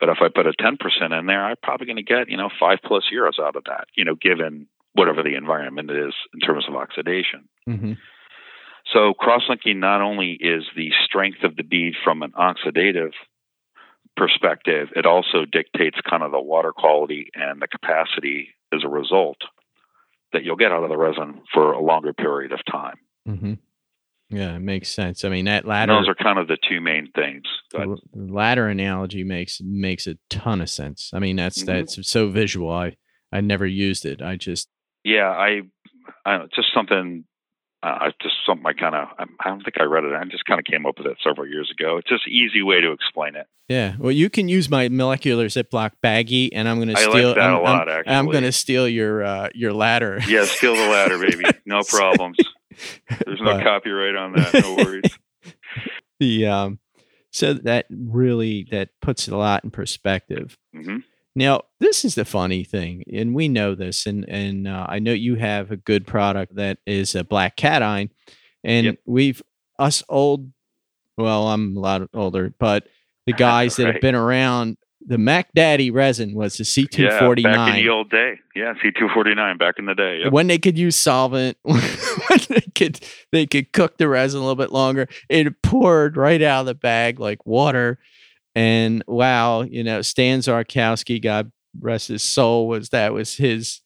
But 0.00 0.08
if 0.10 0.18
I 0.20 0.28
put 0.28 0.46
a 0.46 0.52
10% 0.52 1.18
in 1.18 1.26
there, 1.26 1.44
I'm 1.44 1.56
probably 1.62 1.86
going 1.86 1.96
to 1.96 2.02
get, 2.02 2.28
you 2.28 2.36
know, 2.36 2.50
five 2.60 2.78
euros 2.88 3.40
out 3.40 3.56
of 3.56 3.64
that, 3.64 3.88
you 3.94 4.04
know, 4.04 4.14
given 4.14 4.68
whatever 4.92 5.22
the 5.22 5.34
environment 5.34 5.90
is 5.90 6.14
in 6.32 6.40
terms 6.40 6.66
of 6.68 6.74
oxidation. 6.74 7.48
Mm-hmm. 7.68 7.92
So 8.92 9.12
cross-linking 9.14 9.80
not 9.80 10.00
only 10.00 10.32
is 10.32 10.64
the 10.76 10.90
strength 11.04 11.42
of 11.42 11.56
the 11.56 11.62
bead 11.62 11.94
from 12.02 12.22
an 12.22 12.32
oxidative 12.32 13.12
perspective, 14.16 14.88
it 14.96 15.04
also 15.04 15.44
dictates 15.50 15.98
kind 16.08 16.22
of 16.22 16.32
the 16.32 16.40
water 16.40 16.72
quality 16.72 17.30
and 17.34 17.60
the 17.60 17.68
capacity 17.68 18.48
as 18.72 18.80
a 18.84 18.88
result 18.88 19.38
that 20.32 20.42
you'll 20.44 20.56
get 20.56 20.72
out 20.72 20.82
of 20.82 20.88
the 20.88 20.96
resin 20.96 21.40
for 21.52 21.72
a 21.72 21.82
longer 21.82 22.12
period 22.12 22.52
of 22.52 22.60
time. 22.70 22.96
Mm-hmm. 23.26 23.54
Yeah, 24.30 24.56
it 24.56 24.60
makes 24.60 24.90
sense. 24.90 25.24
I 25.24 25.28
mean, 25.30 25.46
that 25.46 25.64
ladder, 25.64 25.94
those 25.94 26.08
are 26.08 26.14
kind 26.14 26.38
of 26.38 26.48
the 26.48 26.58
two 26.68 26.80
main 26.80 27.10
things. 27.14 27.44
But 27.72 27.88
ladder 28.14 28.68
analogy 28.68 29.24
makes 29.24 29.60
makes 29.62 30.06
a 30.06 30.16
ton 30.28 30.60
of 30.60 30.68
sense. 30.68 31.10
I 31.14 31.18
mean, 31.18 31.36
that's 31.36 31.62
Mhm. 31.62 31.66
that's 31.66 32.08
so 32.08 32.28
visual. 32.28 32.70
I 32.70 32.96
I 33.32 33.40
never 33.40 33.66
used 33.66 34.04
it. 34.04 34.20
I 34.22 34.36
just 34.36 34.68
yeah, 35.04 35.28
I, 35.30 35.62
I 36.26 36.44
just 36.54 36.68
something. 36.74 37.24
Uh, 37.80 38.10
just 38.20 38.34
something 38.44 38.66
I 38.66 38.72
kind 38.72 38.96
of. 38.96 39.06
I 39.18 39.48
don't 39.48 39.62
think 39.62 39.80
I 39.80 39.84
read 39.84 40.02
it. 40.02 40.12
I 40.12 40.24
just 40.24 40.44
kind 40.46 40.58
of 40.58 40.64
came 40.66 40.84
up 40.84 40.98
with 40.98 41.06
it 41.06 41.16
several 41.22 41.46
years 41.46 41.70
ago. 41.70 41.96
It's 41.98 42.08
just 42.08 42.26
easy 42.26 42.60
way 42.60 42.80
to 42.80 42.90
explain 42.90 43.36
it. 43.36 43.46
yeah. 43.68 43.94
Well, 44.00 44.10
you 44.10 44.28
can 44.28 44.48
use 44.48 44.68
my 44.68 44.88
molecular 44.88 45.46
Ziploc 45.46 45.92
baggie, 46.04 46.48
and 46.52 46.68
I'm 46.68 46.78
going 46.78 46.88
to 46.88 46.98
I 47.00 47.04
like 47.04 47.12
steal. 47.12 47.34
that 47.36 47.40
I'm, 47.40 47.54
a 47.54 47.60
lot, 47.60 47.88
I'm, 47.88 47.98
actually. 48.00 48.14
I'm 48.16 48.26
going 48.26 48.42
to 48.42 48.50
steal 48.50 48.88
your 48.88 49.22
uh, 49.22 49.48
your 49.54 49.72
ladder. 49.72 50.18
Yeah, 50.26 50.44
steal 50.46 50.74
the 50.74 50.88
ladder, 50.88 51.18
baby. 51.20 51.44
No 51.66 51.82
problems. 51.88 52.36
There's 53.26 53.40
no 53.40 53.54
But- 53.54 53.62
copyright 53.64 54.16
on 54.16 54.32
that. 54.32 54.54
No 54.54 54.74
worries. 54.76 55.18
the 56.20 56.46
um, 56.46 56.78
so 57.30 57.52
that 57.54 57.86
really 57.90 58.66
that 58.70 58.90
puts 59.00 59.28
it 59.28 59.34
a 59.34 59.36
lot 59.36 59.64
in 59.64 59.70
perspective. 59.70 60.56
hmm 60.74 60.98
Now, 61.34 61.62
this 61.80 62.04
is 62.04 62.14
the 62.14 62.24
funny 62.24 62.64
thing, 62.64 63.04
and 63.12 63.34
we 63.34 63.48
know 63.48 63.74
this, 63.74 64.06
and 64.06 64.24
and 64.28 64.66
uh, 64.66 64.86
I 64.88 64.98
know 64.98 65.12
you 65.12 65.36
have 65.36 65.70
a 65.70 65.76
good 65.76 66.06
product 66.06 66.56
that 66.56 66.78
is 66.86 67.14
a 67.14 67.24
black 67.24 67.56
cation, 67.56 68.10
and 68.64 68.86
Yep. 68.86 68.98
we've 69.06 69.42
us 69.78 70.02
old, 70.08 70.50
well, 71.16 71.48
I'm 71.48 71.76
a 71.76 71.80
lot 71.80 72.08
older, 72.12 72.52
but 72.58 72.88
the 73.26 73.32
guys 73.48 73.76
that 73.76 73.86
have 73.86 74.00
been 74.00 74.16
around, 74.16 74.76
the 75.08 75.16
Mac 75.18 75.52
Daddy 75.54 75.90
resin 75.90 76.34
was 76.34 76.58
the 76.58 76.64
C 76.64 76.86
two 76.86 77.04
Yeah, 77.04 77.18
forty 77.18 77.42
back 77.42 77.74
in 77.74 77.82
the 77.82 77.88
old 77.88 78.10
day. 78.10 78.38
Yeah, 78.54 78.74
C249 78.74 79.58
back 79.58 79.78
in 79.78 79.86
the 79.86 79.94
day. 79.94 80.20
Yep. 80.24 80.32
When 80.32 80.48
they 80.48 80.58
could 80.58 80.76
use 80.76 80.96
solvent, 80.96 81.56
when 81.62 81.80
they 82.50 82.60
could 82.74 83.00
they 83.32 83.46
could 83.46 83.72
cook 83.72 83.96
the 83.96 84.06
resin 84.08 84.38
a 84.38 84.42
little 84.42 84.54
bit 84.54 84.70
longer, 84.70 85.08
it 85.30 85.62
poured 85.62 86.16
right 86.18 86.42
out 86.42 86.60
of 86.60 86.66
the 86.66 86.74
bag 86.74 87.18
like 87.18 87.46
water. 87.46 87.98
And 88.54 89.02
wow, 89.06 89.62
you 89.62 89.82
know, 89.82 90.02
Stan 90.02 90.40
Zarkowski, 90.40 91.22
God 91.22 91.52
rest 91.80 92.08
his 92.08 92.22
soul, 92.22 92.68
was 92.68 92.90
that 92.90 93.12
was 93.14 93.34
his 93.36 93.80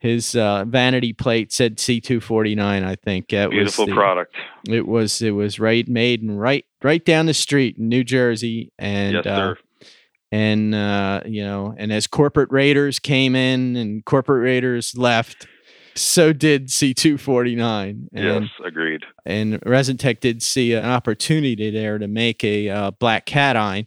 his 0.00 0.36
uh, 0.36 0.64
vanity 0.66 1.12
plate 1.12 1.50
said 1.52 1.80
C 1.80 2.00
two 2.00 2.20
forty 2.20 2.54
nine. 2.54 2.84
I 2.84 2.96
think 2.96 3.32
it 3.32 3.48
Beautiful 3.50 3.86
was 3.86 3.88
the- 3.90 3.94
product. 3.94 4.34
It 4.68 4.86
was 4.86 5.22
it 5.22 5.30
was 5.30 5.58
right 5.58 5.88
made 5.88 6.22
and 6.22 6.38
right 6.38 6.66
right 6.82 7.02
down 7.04 7.24
the 7.26 7.34
street 7.34 7.78
in 7.78 7.88
New 7.88 8.04
Jersey, 8.04 8.70
and 8.78 9.14
yes, 9.14 9.26
uh. 9.26 9.54
And 10.30 10.74
uh, 10.74 11.22
you 11.24 11.42
know, 11.42 11.74
and 11.78 11.92
as 11.92 12.06
corporate 12.06 12.50
raiders 12.52 12.98
came 12.98 13.34
in 13.34 13.76
and 13.76 14.04
corporate 14.04 14.42
raiders 14.42 14.96
left, 14.96 15.46
so 15.94 16.32
did 16.34 16.70
C 16.70 16.92
two 16.92 17.16
forty 17.16 17.54
nine. 17.56 18.08
And 18.12 18.44
yes, 18.44 18.50
agreed. 18.64 19.04
and 19.24 19.54
ResinTech 19.62 20.20
did 20.20 20.42
see 20.42 20.74
an 20.74 20.84
opportunity 20.84 21.70
there 21.70 21.96
to 21.98 22.06
make 22.06 22.44
a 22.44 22.68
uh, 22.68 22.90
black 22.90 23.24
cation, 23.24 23.86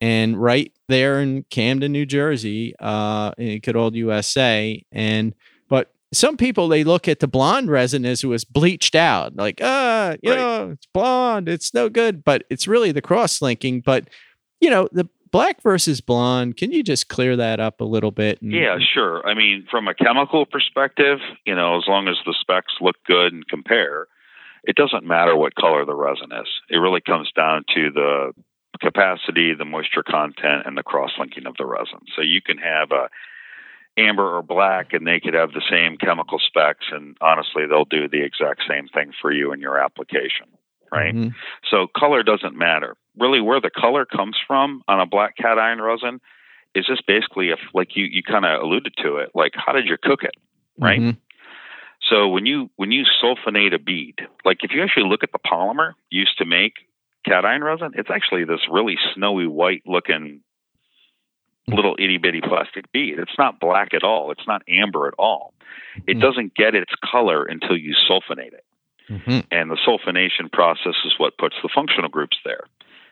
and 0.00 0.40
right 0.40 0.72
there 0.88 1.20
in 1.20 1.44
Camden, 1.50 1.90
New 1.92 2.06
Jersey, 2.06 2.74
uh, 2.78 3.32
in 3.36 3.58
good 3.58 3.74
old 3.74 3.96
USA, 3.96 4.80
and 4.92 5.34
but 5.68 5.92
some 6.12 6.36
people 6.36 6.68
they 6.68 6.84
look 6.84 7.08
at 7.08 7.18
the 7.18 7.26
blonde 7.26 7.68
resin 7.68 8.04
as 8.06 8.22
it 8.22 8.28
was 8.28 8.44
bleached 8.44 8.94
out, 8.94 9.34
like 9.34 9.58
ah, 9.60 10.14
you 10.22 10.30
Right. 10.30 10.38
know, 10.38 10.70
it's 10.70 10.86
blonde, 10.94 11.48
it's 11.48 11.74
no 11.74 11.88
good, 11.88 12.22
but 12.22 12.44
it's 12.48 12.68
really 12.68 12.92
the 12.92 13.02
cross 13.02 13.42
linking. 13.42 13.80
But 13.80 14.08
you 14.60 14.70
know, 14.70 14.88
the 14.92 15.08
black 15.34 15.60
versus 15.62 16.00
blonde, 16.00 16.56
can 16.56 16.70
you 16.70 16.80
just 16.84 17.08
clear 17.08 17.34
that 17.34 17.58
up 17.58 17.80
a 17.80 17.84
little 17.84 18.12
bit? 18.12 18.40
and- 18.40 18.52
Yeah, 18.52 18.78
sure. 18.78 19.26
I 19.26 19.34
mean, 19.34 19.66
from 19.68 19.88
a 19.88 19.94
chemical 19.94 20.46
perspective, 20.46 21.18
you 21.44 21.56
know, 21.56 21.76
as 21.76 21.84
long 21.88 22.06
as 22.06 22.16
the 22.24 22.34
specs 22.40 22.74
look 22.80 22.94
good 23.04 23.32
and 23.32 23.46
compare, 23.48 24.06
it 24.62 24.76
doesn't 24.76 25.04
matter 25.04 25.34
what 25.36 25.56
color 25.56 25.84
the 25.84 25.94
resin 25.94 26.30
is. 26.32 26.46
It 26.70 26.76
really 26.76 27.00
comes 27.00 27.32
down 27.32 27.64
to 27.74 27.90
the 27.90 28.32
capacity, 28.80 29.54
the 29.54 29.64
moisture 29.64 30.04
content, 30.04 30.66
and 30.66 30.78
the 30.78 30.84
cross-linking 30.84 31.46
of 31.46 31.56
the 31.58 31.66
resin. 31.66 32.00
So 32.14 32.22
you 32.22 32.40
can 32.40 32.58
have 32.58 32.92
a 32.92 33.08
amber 33.96 34.36
or 34.36 34.42
black, 34.42 34.92
and 34.92 35.04
they 35.06 35.18
could 35.20 35.34
have 35.34 35.52
the 35.52 35.62
same 35.68 35.96
chemical 35.96 36.38
specs, 36.38 36.86
and 36.92 37.16
honestly, 37.20 37.66
they'll 37.66 37.84
do 37.84 38.08
the 38.08 38.22
exact 38.22 38.62
same 38.68 38.86
thing 38.88 39.12
for 39.20 39.32
you 39.32 39.52
in 39.52 39.60
your 39.60 39.78
application, 39.78 40.46
right? 40.92 41.14
Mhm. 41.14 41.34
So 41.70 41.86
color 41.88 42.22
doesn't 42.22 42.56
matter. 42.56 42.96
Really, 43.18 43.40
where 43.40 43.60
the 43.60 43.70
color 43.70 44.04
comes 44.04 44.36
from 44.46 44.82
on 44.88 45.00
a 45.00 45.06
black 45.06 45.36
cation 45.36 45.80
resin 45.80 46.20
is 46.74 46.84
just 46.86 47.06
basically 47.06 47.50
if, 47.50 47.60
like 47.72 47.94
you 47.96 48.04
you 48.04 48.22
kind 48.22 48.44
of 48.44 48.60
alluded 48.62 48.92
to 49.02 49.16
it, 49.18 49.30
like 49.34 49.52
how 49.54 49.72
did 49.72 49.86
you 49.86 49.96
cook 50.02 50.24
it, 50.24 50.34
right? 50.78 51.00
Mhm. 51.00 51.16
So 52.10 52.28
when 52.28 52.44
you 52.46 52.70
when 52.76 52.90
you 52.90 53.04
sulfonate 53.22 53.72
a 53.74 53.78
bead, 53.78 54.26
like 54.44 54.58
if 54.64 54.72
you 54.72 54.82
actually 54.82 55.08
look 55.08 55.22
at 55.22 55.32
the 55.32 55.38
polymer 55.38 55.92
used 56.10 56.36
to 56.38 56.44
make 56.44 56.74
cation 57.24 57.62
resin, 57.62 57.92
it's 57.94 58.10
actually 58.10 58.44
this 58.44 58.60
really 58.70 58.98
snowy 59.14 59.46
white 59.46 59.82
looking 59.86 60.40
little 61.68 61.96
itty 61.98 62.18
bitty 62.18 62.40
plastic 62.42 62.90
bead. 62.92 63.18
It's 63.18 63.38
not 63.38 63.58
black 63.60 63.94
at 63.94 64.02
all. 64.02 64.30
It's 64.32 64.46
not 64.46 64.62
amber 64.68 65.06
at 65.08 65.14
all. 65.18 65.54
It 66.06 66.18
Mhm. 66.18 66.20
doesn't 66.20 66.54
get 66.54 66.74
its 66.74 66.92
color 66.96 67.44
until 67.44 67.76
you 67.76 67.94
sulfonate 67.94 68.52
it 68.52 68.64
Mhm. 69.08 69.46
and 69.50 69.70
the 69.70 69.76
sulfonation 69.76 70.52
process 70.52 70.96
is 71.04 71.18
what 71.18 71.38
puts 71.38 71.56
the 71.62 71.68
functional 71.70 72.10
groups 72.10 72.36
there. 72.44 72.64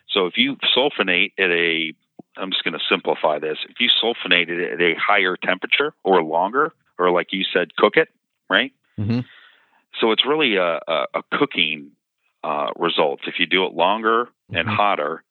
So 0.09 0.27
if 0.27 0.37
you 0.37 0.57
sulfonate 0.77 1.33
at 1.38 1.51
a, 1.51 1.95
I'm 2.37 2.51
just 2.51 2.65
going 2.65 2.75
to 2.75 2.85
simplify 2.88 3.38
this. 3.38 3.59
If 3.69 3.77
you 3.81 3.88
sulfonate 4.03 4.49
it 4.49 4.73
at 4.73 4.81
a 4.81 4.95
higher 4.95 5.37
temperature 5.37 5.95
or 6.03 6.23
longer, 6.23 6.73
or 6.99 7.11
like 7.11 7.33
you 7.33 7.45
said, 7.53 7.75
cook 7.77 7.97
it, 7.97 8.09
right? 8.51 8.73
Mhm. 8.99 9.25
So 10.01 10.12
it's 10.12 10.25
really 10.27 10.57
a, 10.57 10.81
a, 10.87 11.07
a 11.15 11.23
cooking 11.33 11.93
uh, 12.45 12.71
result. 12.77 13.21
If 13.27 13.38
you 13.38 13.47
do 13.47 13.65
it 13.67 13.73
longer 13.75 14.29
and 14.51 14.69
Mhm. 14.69 14.75
hotter, 14.77 15.23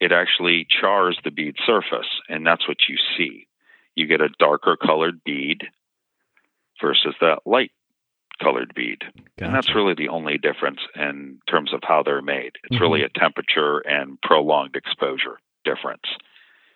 it 0.00 0.12
actually 0.12 0.64
chars 0.64 1.18
the 1.22 1.30
bead 1.30 1.56
surface, 1.64 2.08
and 2.28 2.46
that's 2.46 2.66
what 2.66 2.88
you 2.88 2.96
see. 3.16 3.46
You 3.94 4.06
get 4.06 4.20
a 4.20 4.28
darker 4.38 4.76
colored 4.76 5.22
bead 5.24 5.68
versus 6.80 7.14
that 7.20 7.46
light 7.46 7.72
colored 8.42 8.72
bead. 8.74 9.02
And 9.38 9.54
that's 9.54 9.74
really 9.74 9.94
the 9.94 10.08
only 10.08 10.38
difference 10.38 10.80
in 10.96 11.38
terms 11.48 11.72
of 11.72 11.80
how 11.84 12.02
they're 12.02 12.22
made. 12.22 12.52
It's 12.64 12.76
Mhm. 12.76 12.80
really 12.80 13.02
a 13.02 13.08
temperature 13.08 13.78
and 13.80 14.20
prolonged 14.22 14.76
exposure 14.76 15.38
difference. 15.64 16.02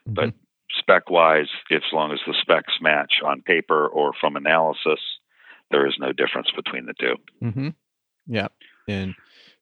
But 0.07 0.31
Mhm. 0.31 0.35
spec 0.79 1.11
wise, 1.11 1.49
as 1.71 1.83
long 1.93 2.13
as 2.13 2.21
the 2.27 2.35
specs 2.41 2.75
match 2.81 3.15
on 3.25 3.43
paper 3.43 3.87
or 3.87 4.13
from 4.15 4.37
analysis, 4.37 5.01
there 5.71 5.87
is 5.87 5.97
no 5.99 6.13
difference 6.13 6.51
between 6.53 6.87
the 6.87 6.95
two. 6.95 7.17
Mm-hmm. 7.43 7.69
Yeah, 8.27 8.49
and 8.87 9.15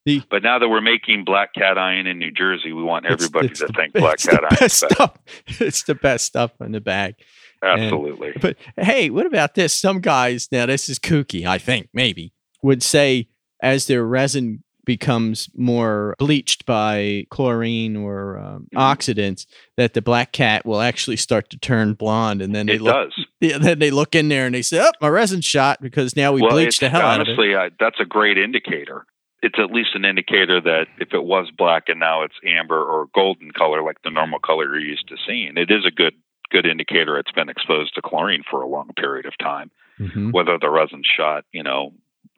The- 0.04 0.22
but 0.30 0.42
now 0.44 0.58
that 0.60 0.68
we're 0.68 0.80
making 0.80 1.24
black 1.24 1.52
cation 1.54 2.06
in 2.06 2.18
New 2.20 2.30
Jersey, 2.30 2.72
we 2.72 2.82
want 2.84 3.06
everybody 3.06 3.48
it's 3.48 3.58
to 3.60 3.66
the- 3.66 3.72
think 3.72 3.92
black 3.94 4.18
cat 4.18 4.44
iron. 4.60 4.68
stuff. 4.68 5.16
It's 5.60 5.82
the 5.82 5.94
best 5.96 6.26
stuff 6.26 6.52
in 6.60 6.70
the 6.72 6.80
bag. 6.80 7.14
Absolutely. 7.62 8.32
But 8.40 8.56
hey, 8.76 9.10
what 9.10 9.26
about 9.26 9.54
this? 9.54 9.72
Some 9.74 10.00
guys, 10.00 10.48
now 10.52 10.66
this 10.66 10.88
is 10.88 10.98
kooky, 10.98 11.46
I 11.46 11.58
think, 11.58 11.88
maybe, 11.92 12.32
would 12.62 12.82
say 12.82 13.28
as 13.62 13.86
their 13.86 14.04
resin 14.04 14.62
becomes 14.84 15.48
more 15.56 16.14
bleached 16.18 16.64
by 16.64 17.26
chlorine 17.30 17.96
or 17.96 18.38
um, 18.38 18.68
Mhm. 18.72 18.78
oxidants, 18.78 19.44
that 19.76 19.94
the 19.94 20.00
black 20.02 20.30
cat 20.30 20.64
will 20.64 20.80
actually 20.80 21.16
start 21.16 21.50
to 21.50 21.58
turn 21.58 21.94
blonde. 21.94 22.40
And 22.40 22.54
then 22.54 22.66
they 22.66 22.74
it 22.74 22.82
look, 22.82 22.94
does. 22.94 23.26
yeah, 23.40 23.58
then 23.58 23.80
they 23.80 23.90
look 23.90 24.14
in 24.14 24.28
there 24.28 24.46
and 24.46 24.54
they 24.54 24.62
say, 24.62 24.78
"Oh, 24.80 24.92
my 25.00 25.08
resin's 25.08 25.44
shot 25.44 25.82
because 25.82 26.14
now 26.14 26.32
we 26.32 26.40
well, 26.40 26.52
bleached 26.52 26.78
the 26.80 26.88
hell 26.88 27.00
out 27.02 27.20
of 27.20 27.26
it." 27.26 27.30
honestly, 27.36 27.70
that's 27.80 27.98
a 27.98 28.04
great 28.04 28.38
indicator. 28.38 29.06
It's 29.42 29.58
at 29.58 29.70
least 29.72 29.90
an 29.94 30.04
indicator 30.04 30.60
that 30.60 30.86
if 30.98 31.12
it 31.12 31.24
was 31.24 31.50
black 31.56 31.84
and 31.88 31.98
now 32.00 32.22
it's 32.22 32.34
amber 32.44 32.80
or 32.80 33.06
golden 33.12 33.50
color, 33.50 33.82
like 33.82 34.00
the 34.02 34.10
normal 34.10 34.38
color 34.38 34.64
you're 34.64 34.78
used 34.78 35.08
to 35.08 35.16
seeing, 35.26 35.56
it 35.56 35.70
is 35.70 35.84
a 35.84 35.90
good 35.90 36.14
good 36.50 36.66
indicator 36.66 37.18
it's 37.18 37.32
been 37.32 37.48
exposed 37.48 37.94
to 37.94 38.02
chlorine 38.02 38.42
for 38.50 38.62
a 38.62 38.68
long 38.68 38.90
period 38.96 39.26
of 39.26 39.36
time. 39.38 39.70
Mhm. 40.00 40.32
Whether 40.32 40.58
the 40.58 40.70
resin 40.70 41.02
shot, 41.04 41.44
you 41.52 41.62
know, 41.62 41.92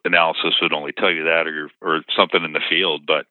analysis 0.05 0.55
would 0.61 0.73
only 0.73 0.91
tell 0.93 1.11
you 1.11 1.23
that, 1.25 1.45
or 1.47 1.69
or 1.81 2.01
something 2.15 2.43
in 2.43 2.53
the 2.53 2.61
field. 2.69 3.05
But 3.05 3.25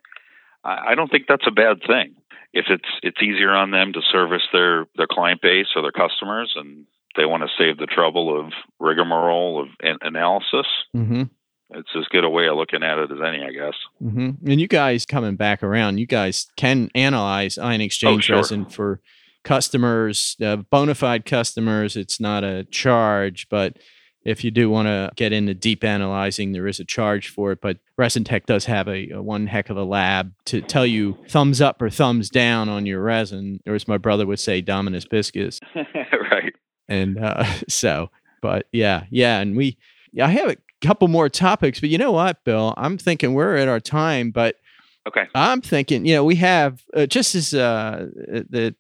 I, 0.65 0.89
I 0.91 0.95
don't 0.95 1.11
think 1.11 1.27
that's 1.29 1.47
a 1.47 1.51
bad 1.53 1.81
thing. 1.87 2.15
If 2.53 2.67
it's 2.69 2.89
it's 3.03 3.23
easier 3.23 3.51
on 3.55 3.71
them 3.71 3.93
to 3.95 4.01
service 4.03 4.47
their 4.53 4.87
their 4.97 5.07
client 5.07 5.41
base 5.41 5.69
or 5.77 5.83
their 5.83 5.93
customers, 5.93 6.53
and 6.57 6.85
they 7.17 7.25
want 7.27 7.43
to 7.43 7.49
save 7.59 7.79
the 7.79 7.87
trouble 7.87 8.39
of 8.39 8.53
rigmarole 8.79 9.61
of 9.63 9.69
an- 9.81 9.99
analysis, 10.03 10.67
Mhm. 10.95 11.31
it's 11.71 11.91
as 11.97 12.05
good 12.09 12.25
a 12.25 12.29
way 12.31 12.47
of 12.49 12.57
looking 12.57 12.83
at 12.83 12.99
it 12.99 13.11
as 13.11 13.21
any, 13.21 13.43
I 13.45 13.51
guess. 13.51 13.75
hmm 14.01 14.31
And 14.47 14.61
you 14.61 14.69
guys 14.69 15.05
coming 15.05 15.37
back 15.37 15.63
around, 15.63 15.99
you 15.99 16.07
guys 16.07 16.47
can 16.57 16.91
analyze 16.95 17.59
ion 17.59 17.81
exchange 17.81 18.25
sure. 18.25 18.37
resin 18.37 18.67
for 18.67 19.01
customers, 19.49 20.37
uh, 20.43 20.57
bona 20.57 20.95
fide 20.95 21.25
customers. 21.25 21.97
It's 21.97 22.21
not 22.21 22.45
a 22.45 22.65
charge, 22.65 23.49
but 23.49 23.79
if 24.23 24.45
you 24.45 24.51
do 24.51 24.69
want 24.69 24.89
to 24.89 25.11
get 25.17 25.33
into 25.33 25.55
deep 25.55 25.83
analyzing, 25.83 26.53
there 26.53 26.67
is 26.67 26.81
a 26.81 26.85
charge 26.85 27.31
for 27.31 27.53
it. 27.53 27.63
But 27.63 27.79
ResinTech 27.99 28.45
does 28.45 28.67
have 28.67 28.89
a, 28.89 29.09
a 29.09 29.23
one 29.23 29.47
heck 29.47 29.71
of 29.71 29.79
a 29.79 29.85
lab 29.85 30.35
to 30.47 30.61
tell 30.61 30.85
you 30.85 31.17
thumbs 31.29 31.63
up 31.63 31.81
or 31.81 31.89
thumbs 31.89 32.29
down 32.29 32.69
on 32.69 32.85
your 32.85 33.03
resin, 33.03 33.61
or 33.67 33.75
as 33.75 33.89
my 33.89 33.97
brother 33.97 34.27
would 34.27 34.39
say, 34.39 34.61
Dominus 34.61 35.07
Biscus. 35.07 35.61
right. 36.31 36.55
And 36.87 37.19
uh, 37.19 37.45
so, 37.69 38.11
but 38.43 38.67
yeah, 38.71 39.05
yeah. 39.09 39.41
And 39.41 39.57
we, 39.57 39.79
yeah, 40.13 40.27
I 40.27 40.31
have 40.31 40.51
a 40.51 40.57
couple 40.83 41.09
more 41.09 41.31
topics, 41.31 41.81
but 41.81 41.89
you 41.89 41.97
know 41.97 42.13
what, 42.13 42.45
Bill? 42.45 42.75
I'm 42.77 42.99
thinking 42.99 43.33
we're 43.33 43.57
at 43.57 43.67
our 43.67 43.81
time, 43.81 44.31
but 44.31 44.57
Okay. 45.07 45.25
I'm 45.35 45.63
thinking, 45.63 46.05
you 46.05 46.13
know, 46.13 46.23
we 46.23 46.35
have 46.35 46.85
uh, 46.95 47.07
just 47.07 47.35
as 47.35 47.55
uh, 47.55 48.09
the 48.51 48.75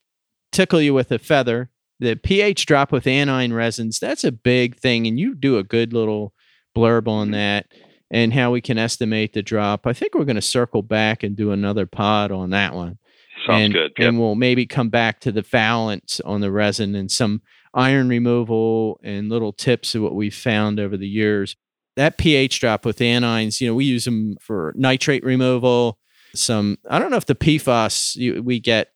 tickle 0.52 0.80
you 0.80 0.94
with 0.94 1.11
a 1.12 1.18
feather, 1.18 1.70
the 2.00 2.16
pH 2.16 2.66
drop 2.66 2.92
with 2.92 3.06
anion 3.06 3.52
resins. 3.52 3.98
That's 3.98 4.24
a 4.24 4.32
big 4.32 4.76
thing, 4.78 5.06
and 5.06 5.18
you 5.18 5.34
do 5.34 5.58
a 5.58 5.64
good 5.64 5.92
little 5.92 6.32
blurb 6.76 7.08
on 7.08 7.26
mm-hmm. 7.26 7.32
that 7.32 7.66
and 8.11 8.32
how 8.32 8.50
we 8.52 8.61
can 8.61 8.78
estimate 8.78 9.34
the 9.34 9.42
drop. 9.42 9.87
I 9.87 9.92
think 9.92 10.14
we're 10.14 10.24
going 10.24 10.37
to 10.37 10.42
circle 10.42 10.82
back 10.82 11.22
and 11.22 11.37
do 11.37 11.52
another 11.52 11.84
pod 11.84 12.32
on 12.32 12.50
that 12.50 12.74
one 12.74 12.98
Sounds 13.46 13.64
and, 13.64 13.74
good. 13.74 13.92
Yep. 13.98 14.08
And 14.08 14.20
we'll 14.20 14.34
maybe 14.34 14.66
come 14.66 14.88
back 14.88 15.20
to 15.20 15.32
the 15.32 15.42
valence 15.42 16.20
on 16.24 16.40
the 16.40 16.50
resin 16.50 16.94
and 16.94 17.11
some 17.11 17.42
iron 17.74 18.08
removal 18.08 19.00
and 19.02 19.28
little 19.28 19.52
tips 19.52 19.94
of 19.94 20.02
what 20.02 20.14
we've 20.14 20.34
found 20.34 20.80
over 20.80 20.96
the 20.96 21.08
years. 21.08 21.56
That 21.96 22.18
pH 22.18 22.61
drop 22.61 22.84
with 22.84 22.98
anions, 22.98 23.61
you 23.61 23.68
know, 23.68 23.74
we 23.74 23.84
use 23.84 24.04
them 24.04 24.37
for 24.40 24.72
nitrate 24.76 25.24
removal. 25.24 25.98
Some, 26.34 26.78
I 26.88 26.98
don't 26.98 27.11
know 27.11 27.16
if 27.16 27.26
the 27.26 27.34
PFAS, 27.34 28.16
you, 28.16 28.42
we 28.42 28.61
get 28.61 28.88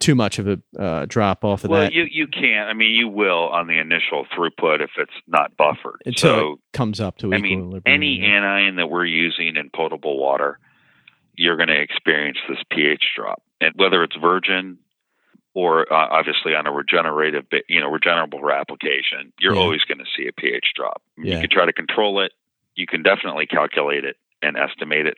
too 0.00 0.14
much 0.14 0.38
of 0.38 0.48
a 0.48 0.58
uh, 0.78 1.06
drop 1.06 1.44
off 1.44 1.64
of 1.64 1.70
well, 1.70 1.82
that 1.82 1.92
you 1.92 2.06
you 2.10 2.26
can't. 2.26 2.68
I 2.68 2.72
mean, 2.74 2.92
you 2.92 3.08
will 3.08 3.48
on 3.48 3.66
the 3.66 3.78
initial 3.78 4.26
throughput 4.36 4.80
if 4.80 4.90
it's 4.98 5.12
not 5.26 5.56
buffered. 5.56 6.00
until 6.06 6.30
so 6.34 6.52
it 6.52 6.58
comes 6.72 7.00
up 7.00 7.18
to 7.18 7.32
I 7.34 7.38
mean, 7.38 7.82
any 7.86 8.22
anion 8.22 8.76
that 8.76 8.88
we're 8.88 9.04
using 9.06 9.56
in 9.56 9.70
potable 9.74 10.18
water, 10.18 10.58
you're 11.36 11.56
going 11.56 11.68
to 11.68 11.80
experience 11.80 12.38
this 12.48 12.58
pH 12.70 13.04
drop, 13.16 13.42
and 13.60 13.72
whether 13.76 14.02
it's 14.02 14.16
virgin 14.16 14.78
or 15.56 15.92
uh, 15.92 16.08
obviously 16.10 16.54
on 16.54 16.66
a 16.66 16.72
regenerative, 16.72 17.44
you 17.68 17.80
know, 17.80 17.88
regenerable 17.88 18.40
application, 18.52 19.32
you're 19.38 19.54
Yeah. 19.54 19.60
always 19.60 19.82
going 19.82 19.98
to 19.98 20.04
see 20.16 20.26
a 20.26 20.32
pH 20.32 20.72
drop. 20.74 21.00
Yeah. 21.16 21.36
You 21.36 21.40
can 21.42 21.50
try 21.50 21.64
to 21.66 21.72
control 21.72 22.20
it. 22.20 22.32
You 22.74 22.86
can 22.88 23.04
definitely 23.04 23.46
calculate 23.46 24.04
it 24.04 24.16
and 24.42 24.56
estimate 24.56 25.06
it. 25.06 25.16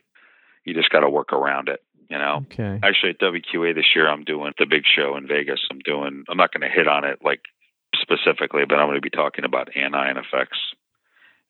You 0.63 0.75
just 0.75 0.91
got 0.91 0.99
to 0.99 1.09
work 1.09 1.33
around 1.33 1.69
it. 1.69 1.81
You 2.09 2.17
know. 2.17 2.45
Okay. 2.51 2.79
Actually, 2.83 3.09
at 3.11 3.19
WQA 3.19 3.75
this 3.75 3.85
year, 3.95 4.07
I'm 4.09 4.23
doing 4.23 4.53
the 4.57 4.65
big 4.65 4.83
show 4.85 5.17
in 5.17 5.27
Vegas. 5.27 5.59
I'm 5.71 5.79
doing. 5.79 6.23
I'm 6.29 6.37
not 6.37 6.51
going 6.53 6.61
to 6.69 6.73
hit 6.75 6.87
on 6.87 7.03
it 7.03 7.19
like 7.23 7.41
specifically, 7.95 8.63
but 8.67 8.75
I'm 8.79 8.87
going 8.87 8.95
to 8.97 9.01
be 9.01 9.09
talking 9.09 9.45
about 9.45 9.75
anion 9.75 10.17
effects, 10.17 10.57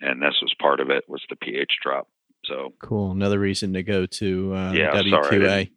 and 0.02 0.22
this 0.22 0.36
was 0.41 0.54
part 0.60 0.80
of 0.80 0.89
it. 0.89 1.04
Was 1.08 1.22
the 1.30 1.36
pH 1.36 1.74
drop? 1.84 2.08
So 2.46 2.74
Cool. 2.80 3.12
Another 3.12 3.39
reason 3.39 3.74
to 3.74 3.84
go 3.84 4.06
to 4.06 4.54
uh, 4.56 4.72
Yeah, 4.72 4.91
sorry, 4.93 5.12
I 5.13 5.17
WQA. 5.17 5.30
didn't- 5.39 5.70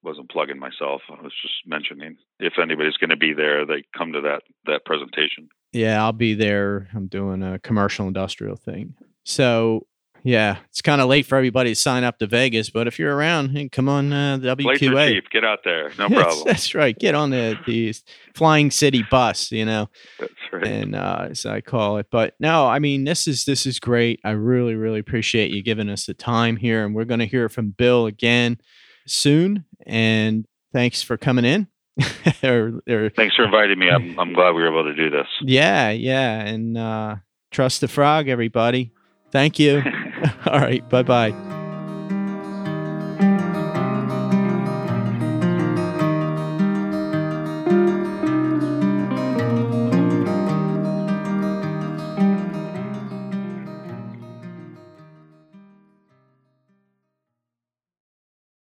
wasn't 0.00 0.30
plugging 0.30 0.60
myself. 0.60 1.02
I 1.10 1.20
was 1.20 1.32
just 1.42 1.54
mentioning 1.66 2.16
if 2.38 2.54
anybody's 2.62 2.96
going 2.96 3.10
to 3.10 3.16
be 3.16 3.32
there, 3.34 3.66
they 3.66 3.82
come 3.96 4.12
to 4.12 4.20
that 4.22 4.42
that 4.66 4.84
presentation. 4.84 5.48
Yeah, 5.72 6.02
I'll 6.02 6.12
be 6.12 6.34
there. 6.34 6.88
I'm 6.94 7.08
doing 7.08 7.42
a 7.42 7.58
commercial 7.58 8.06
industrial 8.06 8.54
thing. 8.56 8.94
So, 9.24 9.87
yeah, 10.22 10.58
it's 10.70 10.82
kind 10.82 11.00
of 11.00 11.08
late 11.08 11.26
for 11.26 11.36
everybody 11.36 11.70
to 11.70 11.74
sign 11.76 12.04
up 12.04 12.18
to 12.18 12.26
Vegas, 12.26 12.70
but 12.70 12.86
if 12.86 12.98
you're 12.98 13.14
around, 13.14 13.50
hey, 13.50 13.68
come 13.68 13.88
on 13.88 14.12
uh, 14.12 14.38
WQA. 14.38 15.08
cheap. 15.14 15.30
Get 15.30 15.44
out 15.44 15.60
there. 15.64 15.90
No 15.98 16.08
That's- 16.08 16.22
problem. 16.22 16.44
That's 16.46 16.74
right. 16.74 16.98
Get 16.98 17.14
on 17.14 17.30
the, 17.30 17.58
the 17.66 17.94
Flying 18.34 18.70
City 18.70 19.04
bus, 19.10 19.50
you 19.52 19.64
know, 19.64 19.88
That's 20.18 20.32
right. 20.52 20.66
and 20.66 20.94
uh, 20.94 21.28
as 21.30 21.46
I 21.46 21.60
call 21.60 21.98
it. 21.98 22.06
But 22.10 22.34
no, 22.40 22.66
I 22.66 22.78
mean, 22.78 23.04
this 23.04 23.26
is 23.28 23.44
this 23.44 23.66
is 23.66 23.78
great. 23.80 24.20
I 24.24 24.30
really, 24.30 24.74
really 24.74 25.00
appreciate 25.00 25.50
you 25.50 25.62
giving 25.62 25.88
us 25.88 26.06
the 26.06 26.14
time 26.14 26.56
here, 26.56 26.84
and 26.84 26.94
we're 26.94 27.04
going 27.04 27.20
to 27.20 27.26
hear 27.26 27.48
from 27.48 27.70
Bill 27.70 28.06
again 28.06 28.58
soon. 29.06 29.64
And 29.86 30.46
thanks 30.72 31.02
for 31.02 31.16
coming 31.16 31.44
in. 31.44 31.68
or, 32.44 32.80
or 32.88 33.10
Thanks 33.10 33.34
for 33.34 33.44
inviting 33.44 33.78
me. 33.78 33.88
I'm 33.90 34.18
I'm 34.20 34.32
glad 34.32 34.52
we 34.52 34.62
were 34.62 34.68
able 34.68 34.84
to 34.84 34.94
do 34.94 35.10
this. 35.10 35.26
Yeah, 35.42 35.90
yeah. 35.90 36.40
And 36.44 36.78
uh, 36.78 37.16
trust 37.50 37.80
the 37.80 37.88
frog, 37.88 38.28
everybody. 38.28 38.92
Thank 39.30 39.58
you. 39.58 39.82
All 40.46 40.60
right. 40.60 40.86
Bye 40.88 41.02
bye. 41.02 41.47